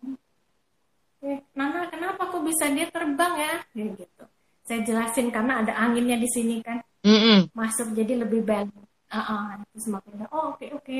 [1.27, 3.55] eh, Nana kenapa kok bisa dia terbang ya?
[3.75, 4.25] Ya gitu.
[4.65, 7.53] Saya jelasin karena ada anginnya di sini kan mm-mm.
[7.53, 8.96] masuk jadi lebih balance.
[9.11, 9.61] Ah.
[9.73, 10.99] terus makanya oh oke oke.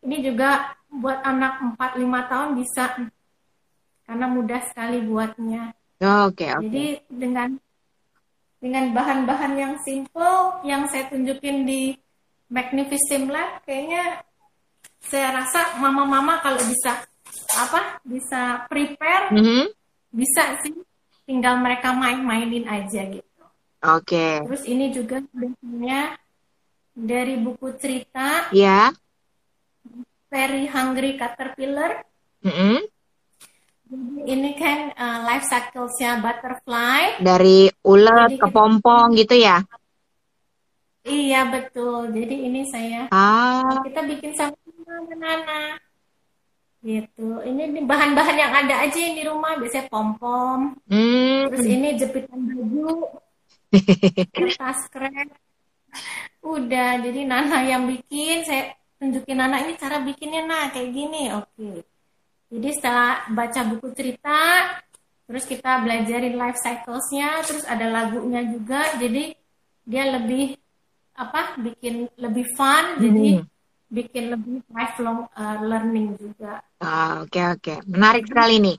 [0.00, 2.84] Ini juga buat anak 4-5 tahun bisa
[4.08, 5.76] karena mudah sekali buatnya.
[6.00, 6.64] Oke, oke.
[6.66, 7.60] Jadi dengan
[8.60, 11.96] dengan bahan-bahan yang simple yang saya tunjukin di
[12.52, 14.20] Magnificent Lab kayaknya
[15.00, 17.08] saya rasa mama-mama kalau bisa
[17.56, 19.64] apa bisa prepare Mhm.
[20.12, 20.76] bisa sih
[21.24, 23.44] tinggal mereka main-mainin aja gitu.
[23.80, 24.44] Oke.
[24.44, 26.19] Terus ini juga biasanya
[27.00, 28.92] dari buku cerita Ya.
[30.30, 32.06] Very Hungry Caterpillar.
[32.46, 32.86] Mm-mm.
[33.90, 37.18] Jadi ini kan uh, life cycle-nya butterfly.
[37.18, 39.58] Dari ulet Jadi ke kita- pompong gitu ya?
[41.02, 42.14] Iya betul.
[42.14, 44.54] Jadi ini saya Ah, kita bikin sama
[45.18, 45.80] Nana.
[46.80, 47.42] Gitu.
[47.42, 50.78] Ini bahan-bahan yang ada aja yang di rumah, biasanya pom-pom.
[50.86, 51.50] Hmm.
[51.50, 53.10] Terus ini jepitan baju,
[54.36, 55.28] kertas krep.
[56.40, 61.28] Udah, jadi Nana yang bikin, saya tunjukin Nana ini cara bikinnya nah kayak gini.
[61.36, 61.84] Oke.
[62.50, 64.40] Jadi setelah baca buku cerita,
[65.28, 69.36] terus kita belajarin life cyclesnya, terus ada lagunya juga, jadi
[69.86, 70.58] dia lebih
[71.14, 73.46] apa bikin lebih fun, jadi Hmm.
[73.90, 76.62] Bikin lebih lifelong uh, learning juga.
[76.80, 77.74] Ah, Oke, oke.
[77.92, 78.76] Menarik sekali nih.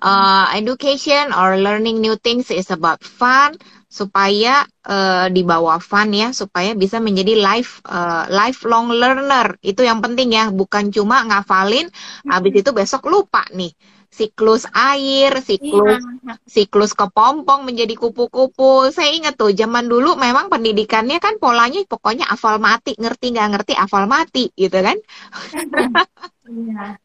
[0.00, 3.52] Uh, education or learning new things is about fun,
[3.92, 9.60] supaya uh, dibawa fun ya, supaya bisa menjadi life uh, lifelong learner.
[9.60, 11.92] Itu yang penting ya, bukan cuma ngafalin,
[12.24, 13.76] habis itu besok lupa nih.
[14.12, 16.02] Siklus air, Iya, siklus
[16.44, 18.92] siklus kepompong menjadi kupu-kupu.
[18.92, 23.72] Saya ingat tuh, zaman dulu memang pendidikannya kan polanya pokoknya hafal mati, ngerti nggak ngerti
[23.72, 24.96] hafal mati, gitu kan?
[26.44, 27.00] iya.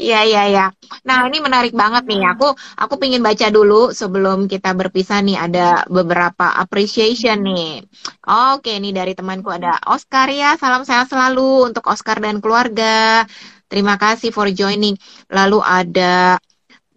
[0.00, 0.64] Iya, iya, iya.
[1.04, 2.24] Nah, ini menarik banget nih.
[2.32, 5.36] Aku aku pingin baca dulu sebelum kita berpisah nih.
[5.36, 7.84] Ada beberapa appreciation nih.
[8.24, 10.56] Oke, ini dari temanku ada Oscar ya.
[10.56, 13.28] Salam sehat selalu untuk Oscar dan keluarga.
[13.70, 14.98] Terima kasih for joining.
[15.30, 16.36] Lalu ada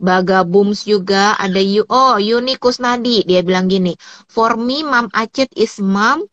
[0.01, 1.37] Baga Booms juga.
[1.39, 3.23] Ada Yu Oh, Yuni Kusnadi.
[3.29, 3.93] Dia bilang gini.
[4.27, 6.25] For me, Mom Acit is mom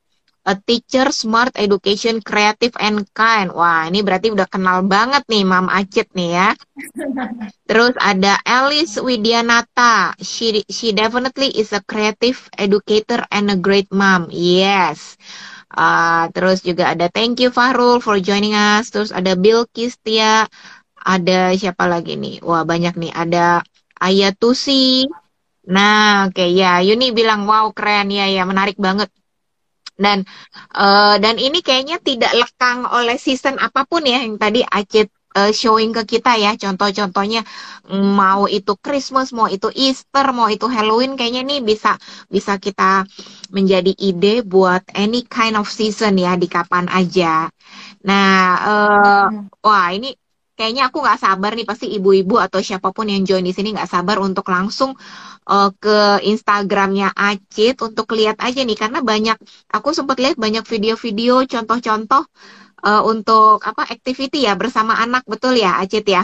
[0.49, 3.53] A teacher, smart, education, creative, and kind.
[3.53, 6.49] Wah, ini berarti udah kenal banget nih Mam Acit nih ya.
[7.69, 10.17] Terus ada Alice Widianata.
[10.21, 14.29] She she definitely is a creative educator and a great mom.
[14.33, 15.15] Yes.
[15.71, 18.91] Uh, terus juga ada thank you Fahrul for joining us.
[18.91, 20.47] Terus ada Bill Kistia.
[21.01, 22.45] Ada siapa lagi nih?
[22.45, 23.13] Wah, banyak nih.
[23.15, 23.65] Ada
[24.01, 25.07] Ayatusi.
[25.71, 26.83] Nah, oke ya.
[26.83, 29.09] Yuni bilang wow keren ya ya menarik banget.
[30.01, 30.25] Dan
[30.81, 35.53] eh, dan ini kayaknya tidak lekang oleh season apa pun ya yang tadi Acit eh,
[35.55, 36.55] showing ke kita ya.
[36.59, 37.43] Contoh-contohnya
[37.91, 41.97] mm, mau itu Christmas, mau itu Easter, mau itu Halloween kayaknya nih bisa
[42.31, 43.05] bisa kita
[43.51, 47.51] menjadi ide buat any kind of season ya di kapan aja.
[48.07, 48.31] Nah,
[48.69, 49.27] eh,
[49.65, 50.15] wah ini
[50.59, 53.89] kayaknya aku nggak sabar nih pasti ibu-ibu atau siapa pun yang join di sini nggak
[53.89, 54.93] sabar untuk langsung
[55.51, 59.37] eh, ke Instagramnya Acit untuk lihat aja nih karena banyak
[59.73, 62.25] aku sempat lihat banyak video-video contoh-contoh
[62.89, 66.23] eh, untuk apa activity ya bersama anak betul ya Acit ya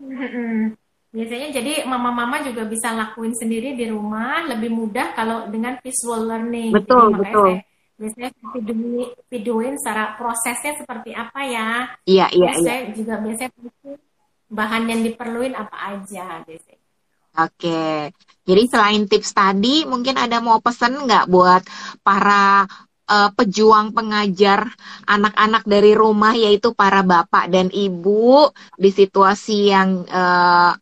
[0.00, 0.74] Mm-mm.
[1.10, 6.86] Biasanya jadi mama-mama juga bisa lakuin sendiri di rumah, lebih mudah kalau dengan visual learning.
[6.86, 7.60] Jadi betul makanya betul saya
[8.00, 11.68] biasanya videoin, videoin secara prosesnya seperti apa ya.
[12.10, 13.50] iya iya Terus iya saya juga biasanya
[14.58, 16.78] bahan yang diperluin apa aja biasanya.
[17.44, 17.82] oke
[18.48, 21.62] jadi selain tips tadi mungkin ada mau pesan nggak buat
[22.06, 22.66] para
[23.10, 24.70] eh, pejuang pengajar
[25.04, 28.48] anak-anak dari rumah yaitu para bapak dan ibu
[28.78, 30.72] di situasi yang eh,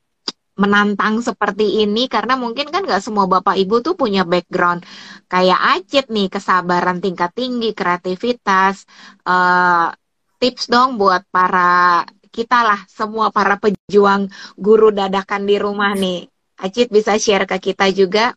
[0.59, 2.11] menantang seperti ini.
[2.11, 4.85] Karena mungkin kan nggak semua bapak ibu tuh punya background
[5.31, 8.85] kayak Acit nih kesabaran tingkat tinggi kreativitas.
[9.25, 9.89] Eh,
[10.39, 16.29] tips dong buat para kita lah semua para pejuang guru dadakan di rumah nih.
[16.59, 18.35] Acit bisa share ke kita juga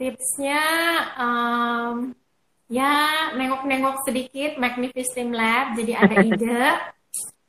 [0.00, 0.62] Tipsnya
[1.20, 2.16] em,
[2.72, 2.92] ya
[3.36, 6.64] nengok-nengok sedikit Magnificent Lab jadi ada ide.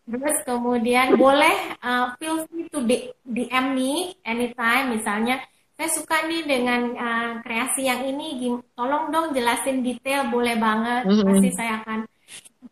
[0.03, 2.83] Terus kemudian boleh uh, feel free to
[3.23, 4.91] DM me anytime.
[4.91, 5.39] Misalnya
[5.79, 8.35] saya suka nih dengan uh, kreasi yang ini
[8.75, 11.07] tolong dong jelasin detail boleh banget.
[11.07, 11.55] Pasti Mhm.
[11.55, 11.99] saya akan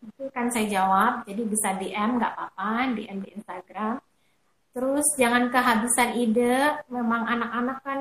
[0.04, 1.24] itu kan saya jawab.
[1.24, 2.92] Jadi bisa DM nggak apa-apa.
[2.92, 3.96] DM di Instagram.
[4.76, 6.76] Terus jangan kehabisan ide.
[6.92, 8.00] Memang anak-anak kan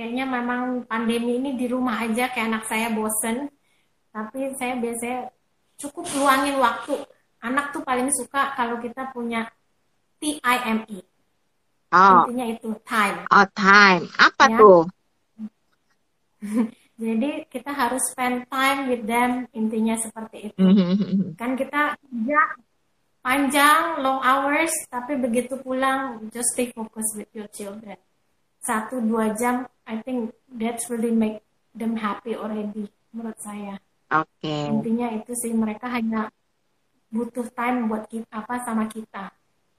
[0.00, 3.52] kayaknya memang pandemi ini di rumah aja kayak anak saya bosen.
[4.08, 5.28] Tapi saya biasanya
[5.76, 6.96] cukup luangin waktu.
[7.44, 9.44] Anak tuh paling suka kalau kita punya
[10.16, 11.04] TIME
[11.92, 13.28] oh intinya itu time.
[13.28, 14.08] Oh time.
[14.16, 14.56] Apa ya.
[14.56, 14.80] tuh?
[17.00, 20.60] Jadi kita harus spend time with them intinya seperti itu.
[20.64, 21.36] Mhm.
[21.36, 22.40] kan kita kerja
[23.20, 28.00] panjang long hours tapi begitu pulang just stay focused with your children
[28.60, 31.42] satu dua jam I think that's really make
[31.72, 33.80] them happy already menurut saya.
[34.10, 34.70] Oke.
[34.70, 36.30] Intinya itu sih mereka hanya
[37.10, 39.30] butuh time buat kita apa sama kita.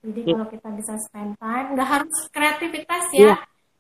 [0.02, 0.34] Jadi Iya.
[0.36, 3.38] kalau kita bisa spend time nggak harus kreativitas ya.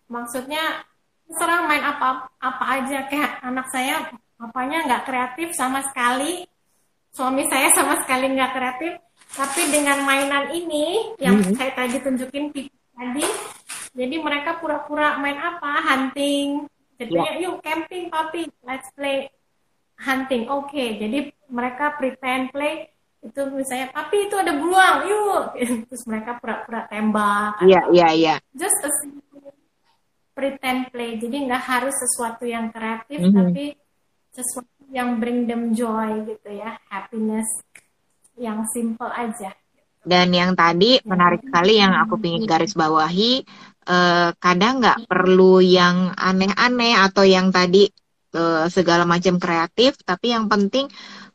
[0.07, 0.85] Maksudnya
[1.31, 3.07] serang main apa apa aja.
[3.09, 6.45] Kayak anak saya apanya nggak kreatif sama sekali.
[7.11, 8.93] Suami saya sama sekali nggak kreatif.
[9.31, 11.55] Tapi dengan mainan ini yang Mhm.
[11.55, 12.51] saya tadi tunjukin
[12.91, 13.25] tadi
[13.91, 15.83] jadi mereka pura-pura main apa?
[15.83, 16.67] Hunting.
[16.95, 19.27] Ya jadinya yuk camping papi let's play
[19.99, 20.47] hunting.
[20.47, 22.87] Oke jadi mereka pretend play.
[23.21, 25.43] Itu misalnya papi itu ada beruang yuk.
[25.89, 27.59] Terus mereka pura-pura tembak.
[27.65, 28.35] Iya iya iya.
[28.55, 28.91] Just a
[30.31, 31.19] pretend play.
[31.19, 33.37] Jadi nggak harus sesuatu yang kreatif mm -hmm.
[33.37, 33.65] tapi
[34.31, 36.79] sesuatu yang bring them joy gitu ya.
[36.87, 37.49] Happiness
[38.39, 39.51] yang simple aja.
[40.01, 43.45] Dan yang tadi menarik sekali yang aku ingin garis bawahi
[43.87, 47.89] eh, kadang nggak perlu yang aneh-aneh atau yang tadi
[48.35, 50.87] eh, segala macam kreatif tapi yang penting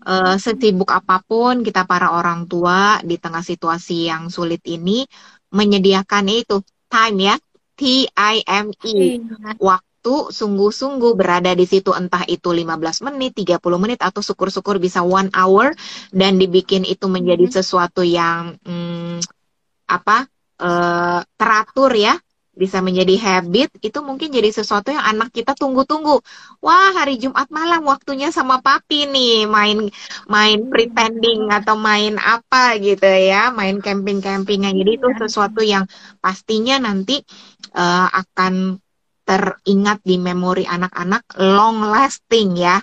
[0.06, 5.04] uh, sesibuk apa pun kita para orang tua di tengah situasi yang sulit ini
[5.50, 7.36] menyediakan itu time ya
[7.76, 9.52] T I M E iya.
[9.60, 12.78] waktu sungguh-sungguh berada di situ entah itu 15
[13.10, 15.74] menit, 30 menit atau syukur-syukur bisa one hour
[16.14, 17.58] dan dibikin itu menjadi mm-hmm.
[17.58, 19.18] sesuatu yang hmm,
[19.90, 20.30] apa
[20.62, 22.14] uh, teratur ya
[22.56, 26.24] bisa menjadi habit itu mungkin jadi sesuatu yang anak kita tunggu-tunggu.
[26.64, 29.92] Wah, hari Jumat malam waktunya sama papi nih main
[30.24, 34.72] main pretending atau main apa gitu ya, main camping-campingan.
[34.72, 35.18] Jadi itu iya.
[35.20, 35.84] sesuatu yang
[36.24, 37.20] pastinya nanti
[37.76, 38.80] uh, akan
[39.28, 42.80] teringat di memori anak-anak long lasting ya.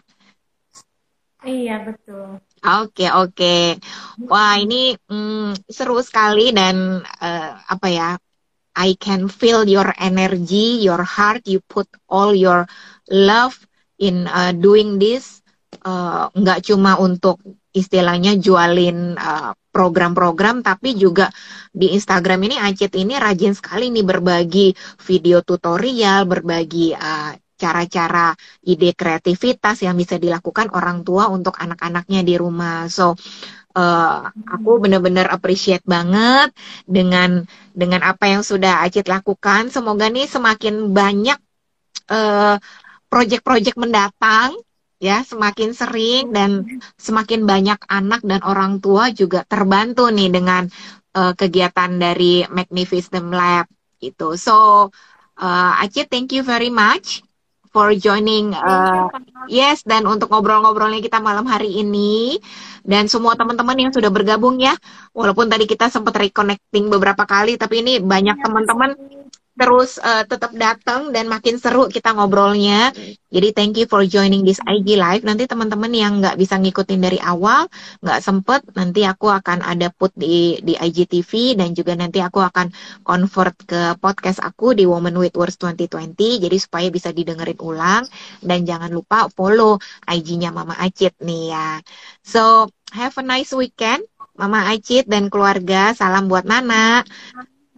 [1.44, 2.40] Iya, betul.
[2.64, 3.36] Oke, okay, oke.
[3.36, 3.64] Okay.
[4.32, 8.16] Wah, ini mm, seru sekali dan uh, apa ya?
[8.74, 11.46] I can feel your energy, your heart.
[11.46, 12.66] You put all your
[13.10, 13.58] love
[14.02, 15.42] in uh, doing this.
[15.84, 17.42] Uh, nggak cuma untuk
[17.74, 21.34] istilahnya jualin uh, program-program, tapi juga
[21.74, 24.70] di Instagram ini Acit ini rajin sekali nih berbagi
[25.02, 28.36] video tutorial, berbagi uh, cara-cara
[28.68, 32.86] ide kreativitas yang bisa dilakukan orang tua untuk anak-anaknya di rumah.
[32.92, 33.18] So
[33.74, 36.54] uh, aku benar-benar appreciate banget
[36.86, 39.70] dengan dengan apa yang sudah Acit lakukan.
[39.74, 41.40] Semoga nih semakin banyak
[42.10, 42.58] uh,
[43.10, 44.58] project-project mendatang
[45.04, 50.64] ya semakin sering dan semakin banyak anak dan orang tua juga terbantu nih dengan
[51.18, 53.68] uh, kegiatan dari Magnificent Lab
[54.00, 54.40] itu.
[54.40, 54.88] So
[55.38, 57.20] uh, Acit thank you very much
[57.74, 59.10] for joining uh,
[59.50, 62.38] yes dan untuk ngobrol-ngobrolnya kita malam hari ini.
[62.84, 64.76] Dan semua teman-teman yang sudah bergabung ya
[65.16, 68.92] walaupun tadi kita sempat reconnecting beberapa kali tapi ini banyak iya, teman-teman
[69.54, 72.90] terus uh, tetap datang dan makin seru kita ngobrolnya.
[73.34, 75.26] Jadi thank you for joining this IG live.
[75.26, 77.66] Nanti teman-teman yang nggak bisa ngikutin dari awal,
[78.02, 82.70] nggak sempet, nanti aku akan ada put di di IGTV dan juga nanti aku akan
[83.06, 86.42] convert ke podcast aku di Woman with Words 2020.
[86.46, 88.06] Jadi supaya bisa didengerin ulang
[88.42, 91.82] dan jangan lupa follow IG-nya Mama Acit nih ya.
[92.26, 94.06] So have a nice weekend.
[94.34, 97.06] Mama Acit dan keluarga, salam buat Nana.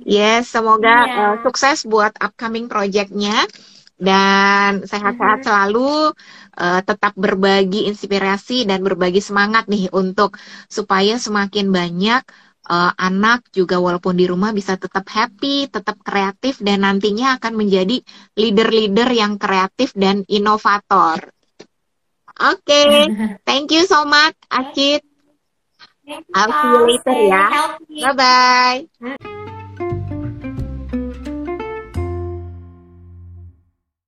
[0.04, 1.20] Yes, semoga yeah.
[1.20, 3.48] uh, sukses buat upcoming projectnya
[3.96, 5.48] dan sehat-sehat mm-hmm.
[5.48, 6.12] selalu,
[6.60, 10.36] uh, tetap berbagi inspirasi dan berbagi semangat nih untuk
[10.68, 12.22] supaya semakin banyak
[12.68, 18.04] uh, anak juga walaupun di rumah bisa tetap happy, tetap kreatif dan nantinya akan menjadi
[18.36, 21.32] leader-leader yang kreatif dan inovator.
[22.36, 23.08] Oke, okay.
[23.48, 25.08] thank you so much, Acit.
[26.36, 27.46] I'll see you later ya.
[28.12, 29.26] Bye bye.